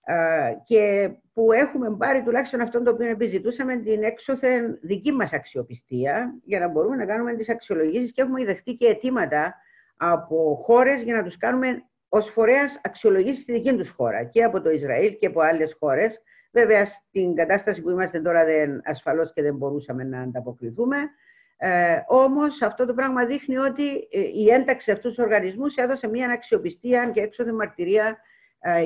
ε, 0.04 0.52
και 0.64 1.10
που 1.32 1.52
έχουμε 1.52 1.96
πάρει 1.96 2.22
τουλάχιστον 2.22 2.60
αυτό 2.60 2.82
το 2.82 2.90
οποίο 2.90 3.08
επιζητούσαμε 3.08 3.76
την 3.76 4.02
έξωθεν 4.02 4.78
δική 4.82 5.12
μας 5.12 5.32
αξιοπιστία 5.32 6.34
για 6.44 6.58
να 6.58 6.68
μπορούμε 6.68 6.96
να 6.96 7.06
κάνουμε 7.06 7.34
τις 7.34 7.48
αξιολογήσεις 7.48 8.12
και 8.12 8.22
έχουμε 8.22 8.44
δεχτεί 8.44 8.72
και 8.72 8.86
αιτήματα 8.86 9.54
από 9.96 10.62
χώρες 10.64 11.02
για 11.02 11.16
να 11.16 11.22
τους 11.22 11.36
κάνουμε 11.36 11.82
ως 12.08 12.30
φορέας 12.34 12.80
αξιολογήσεις 12.82 13.42
στη 13.42 13.52
δική 13.52 13.76
τους 13.76 13.90
χώρα 13.90 14.24
και 14.24 14.42
από 14.42 14.60
το 14.60 14.70
Ισραήλ 14.70 15.18
και 15.18 15.26
από 15.26 15.40
άλλες 15.40 15.76
χώρες 15.78 16.20
Βέβαια, 16.56 16.86
στην 16.86 17.34
κατάσταση 17.34 17.80
που 17.80 17.90
είμαστε 17.90 18.20
τώρα 18.20 18.44
δεν, 18.44 18.80
ασφαλώς 18.84 19.32
και 19.32 19.42
δεν 19.42 19.56
μπορούσαμε 19.56 20.04
να 20.04 20.20
ανταποκριθούμε. 20.20 20.96
Ε, 21.56 22.00
όμως 22.06 22.62
αυτό 22.62 22.86
το 22.86 22.94
πράγμα 22.94 23.24
δείχνει 23.24 23.56
ότι 23.56 24.08
ε, 24.10 24.20
η 24.20 24.48
ένταξη 24.50 24.84
σε 24.84 24.92
αυτούς 24.92 25.14
τους 25.14 25.24
οργανισμούς 25.24 25.74
έδωσε 25.74 26.08
μια 26.08 26.30
αξιοπιστία 26.30 27.10
και 27.14 27.20
έξοδο 27.20 27.52
μαρτυρία 27.52 28.06
ε, 28.08 28.16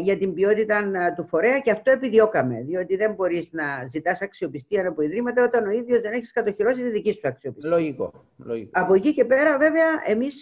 για 0.03 0.19
την 0.19 0.35
ποιότητα 0.35 0.77
ε, 0.77 1.15
του 1.17 1.27
φορέα 1.29 1.59
και 1.59 1.71
αυτό 1.71 1.91
επιδιώκαμε. 1.91 2.61
Διότι 2.61 2.97
δεν 2.97 3.13
μπορείς 3.13 3.49
να 3.51 3.65
ζητάς 3.91 4.21
αξιοπιστία 4.21 4.89
από 4.89 5.03
ιδρύματα 5.03 5.45
όταν 5.45 5.67
ο 5.67 5.71
ίδιος 5.71 6.01
δεν 6.01 6.13
έχεις 6.13 6.33
κατοχυρώσει 6.33 6.83
τη 6.83 6.91
δική 6.91 7.13
σου 7.13 7.29
αξιοπιστία. 7.29 7.71
Λογικό. 7.71 8.13
Λογικό. 8.45 8.71
Από 8.73 8.95
εκεί 8.95 9.15
και 9.15 9.25
πέρα, 9.25 9.59
βέβαια, 9.59 9.89
εμείς 10.07 10.35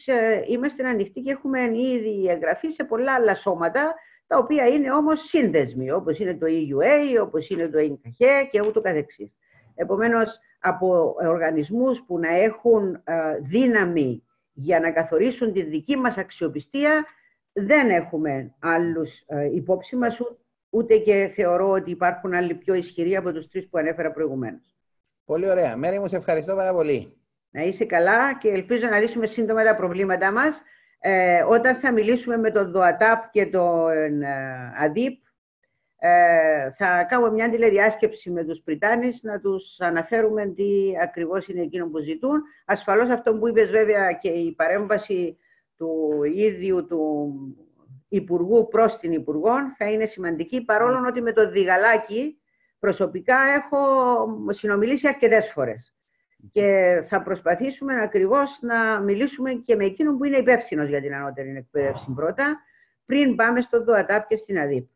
είμαστε 0.48 0.88
ανοιχτοί 0.88 1.20
και 1.20 1.30
έχουμε 1.30 1.60
ήδη 1.62 2.26
εγγραφεί 2.28 2.68
σε 2.70 2.84
πολλά 2.84 3.14
άλλα 3.14 3.34
σώματα 3.34 3.94
τα 4.26 4.38
οποία 4.38 4.66
είναι 4.66 4.92
όμως 4.92 5.20
σύνδεσμοι, 5.28 5.90
όπως 5.90 6.18
είναι 6.18 6.34
το 6.34 6.46
EUA, 6.48 7.22
όπως 7.22 7.48
είναι 7.48 7.68
το 7.68 7.78
INCAHE 7.78 8.48
και 8.50 8.60
ούτω 8.60 8.80
καθεξής. 8.80 9.32
Επομένως, 9.74 10.38
από 10.60 11.14
οργανισμούς 11.20 12.02
που 12.06 12.18
να 12.18 12.28
έχουν 12.28 12.94
ε, 13.04 13.14
δύναμη 13.40 14.22
για 14.52 14.80
να 14.80 14.90
καθορίσουν 14.90 15.52
τη 15.52 15.62
δική 15.62 15.96
μας 15.96 16.16
αξιοπιστία, 16.16 17.04
δεν 17.66 17.90
έχουμε 17.90 18.54
άλλους 18.60 19.10
ε, 19.26 19.54
υπόψη 19.54 19.96
μας, 19.96 20.16
ούτε 20.70 20.96
και 20.96 21.32
θεωρώ 21.34 21.70
ότι 21.70 21.90
υπάρχουν 21.90 22.34
άλλοι 22.34 22.54
πιο 22.54 22.74
ισχυροί 22.74 23.16
από 23.16 23.32
τους 23.32 23.48
τρεις 23.48 23.68
που 23.68 23.78
ανέφερα 23.78 24.12
προηγουμένως. 24.12 24.76
Πολύ 25.24 25.50
ωραία. 25.50 25.76
Μέρη 25.76 25.98
μου, 25.98 26.08
σε 26.08 26.16
ευχαριστώ 26.16 26.54
πάρα 26.54 26.72
πολύ. 26.72 27.12
Να 27.50 27.62
είσαι 27.62 27.84
καλά 27.84 28.38
και 28.38 28.48
ελπίζω 28.48 28.86
να 28.86 28.98
λύσουμε 28.98 29.26
σύντομα 29.26 29.64
τα 29.64 29.76
προβλήματά 29.76 30.32
μας 30.32 30.54
ε, 31.00 31.42
όταν 31.42 31.76
θα 31.76 31.92
μιλήσουμε 31.92 32.36
με 32.36 32.50
τον 32.50 32.70
ΔΟΑΤΑΠ 32.70 33.30
και 33.30 33.46
τον 33.46 34.22
ε, 34.22 34.72
ΑΔΙΠ, 34.78 35.22
ε, 35.98 36.70
θα 36.76 37.04
κάνουμε 37.08 37.30
μια 37.32 37.50
τηλεδιάσκεψη 37.50 38.30
με 38.30 38.44
τους 38.44 38.60
Πριτάνης 38.64 39.18
να 39.22 39.40
τους 39.40 39.76
αναφέρουμε 39.78 40.46
τι 40.46 40.92
ακριβώς 41.02 41.46
είναι 41.46 41.62
εκείνο 41.62 41.86
που 41.86 41.98
ζητούν. 41.98 42.42
Ασφαλώς 42.66 43.08
αυτό 43.08 43.34
που 43.34 43.48
είπες 43.48 43.70
βέβαια 43.70 44.12
και 44.12 44.28
η 44.28 44.52
παρέμβαση 44.52 45.38
του 45.78 46.22
ίδιου 46.34 46.86
του 46.86 47.32
Υπουργού 48.08 48.68
προς 48.68 48.96
την 48.98 49.12
Υπουργό 49.12 49.54
θα 49.76 49.90
είναι 49.90 50.06
σημαντική, 50.06 50.60
παρόλο 50.60 51.06
ότι 51.08 51.20
με 51.20 51.32
το 51.32 51.50
Διγαλάκι 51.50 52.40
προσωπικά 52.78 53.36
έχω 53.56 53.78
συνομιλήσει 54.50 55.08
αρκετές 55.08 55.50
φορές 55.54 55.92
και 56.52 57.02
θα 57.08 57.22
προσπαθήσουμε 57.22 58.02
ακριβώς 58.02 58.48
να 58.60 59.00
μιλήσουμε 59.00 59.52
και 59.52 59.76
με 59.76 59.84
εκείνον 59.84 60.18
που 60.18 60.24
είναι 60.24 60.36
υπεύθυνος 60.36 60.88
για 60.88 61.00
την 61.00 61.14
ανώτερη 61.14 61.56
εκπαίδευση 61.56 62.12
πρώτα, 62.14 62.60
πριν 63.04 63.36
πάμε 63.36 63.60
στο 63.60 63.84
ΔΟΑΤΑΠ 63.84 64.26
και 64.26 64.36
στην 64.36 64.58
ΑΔΥΠ. 64.58 64.88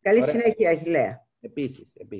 Καλή 0.00 0.22
συνέχεια, 0.22 0.70
Αχιλέα. 0.70 1.26
Επίσης, 1.40 1.92
επίσης. 1.94 2.18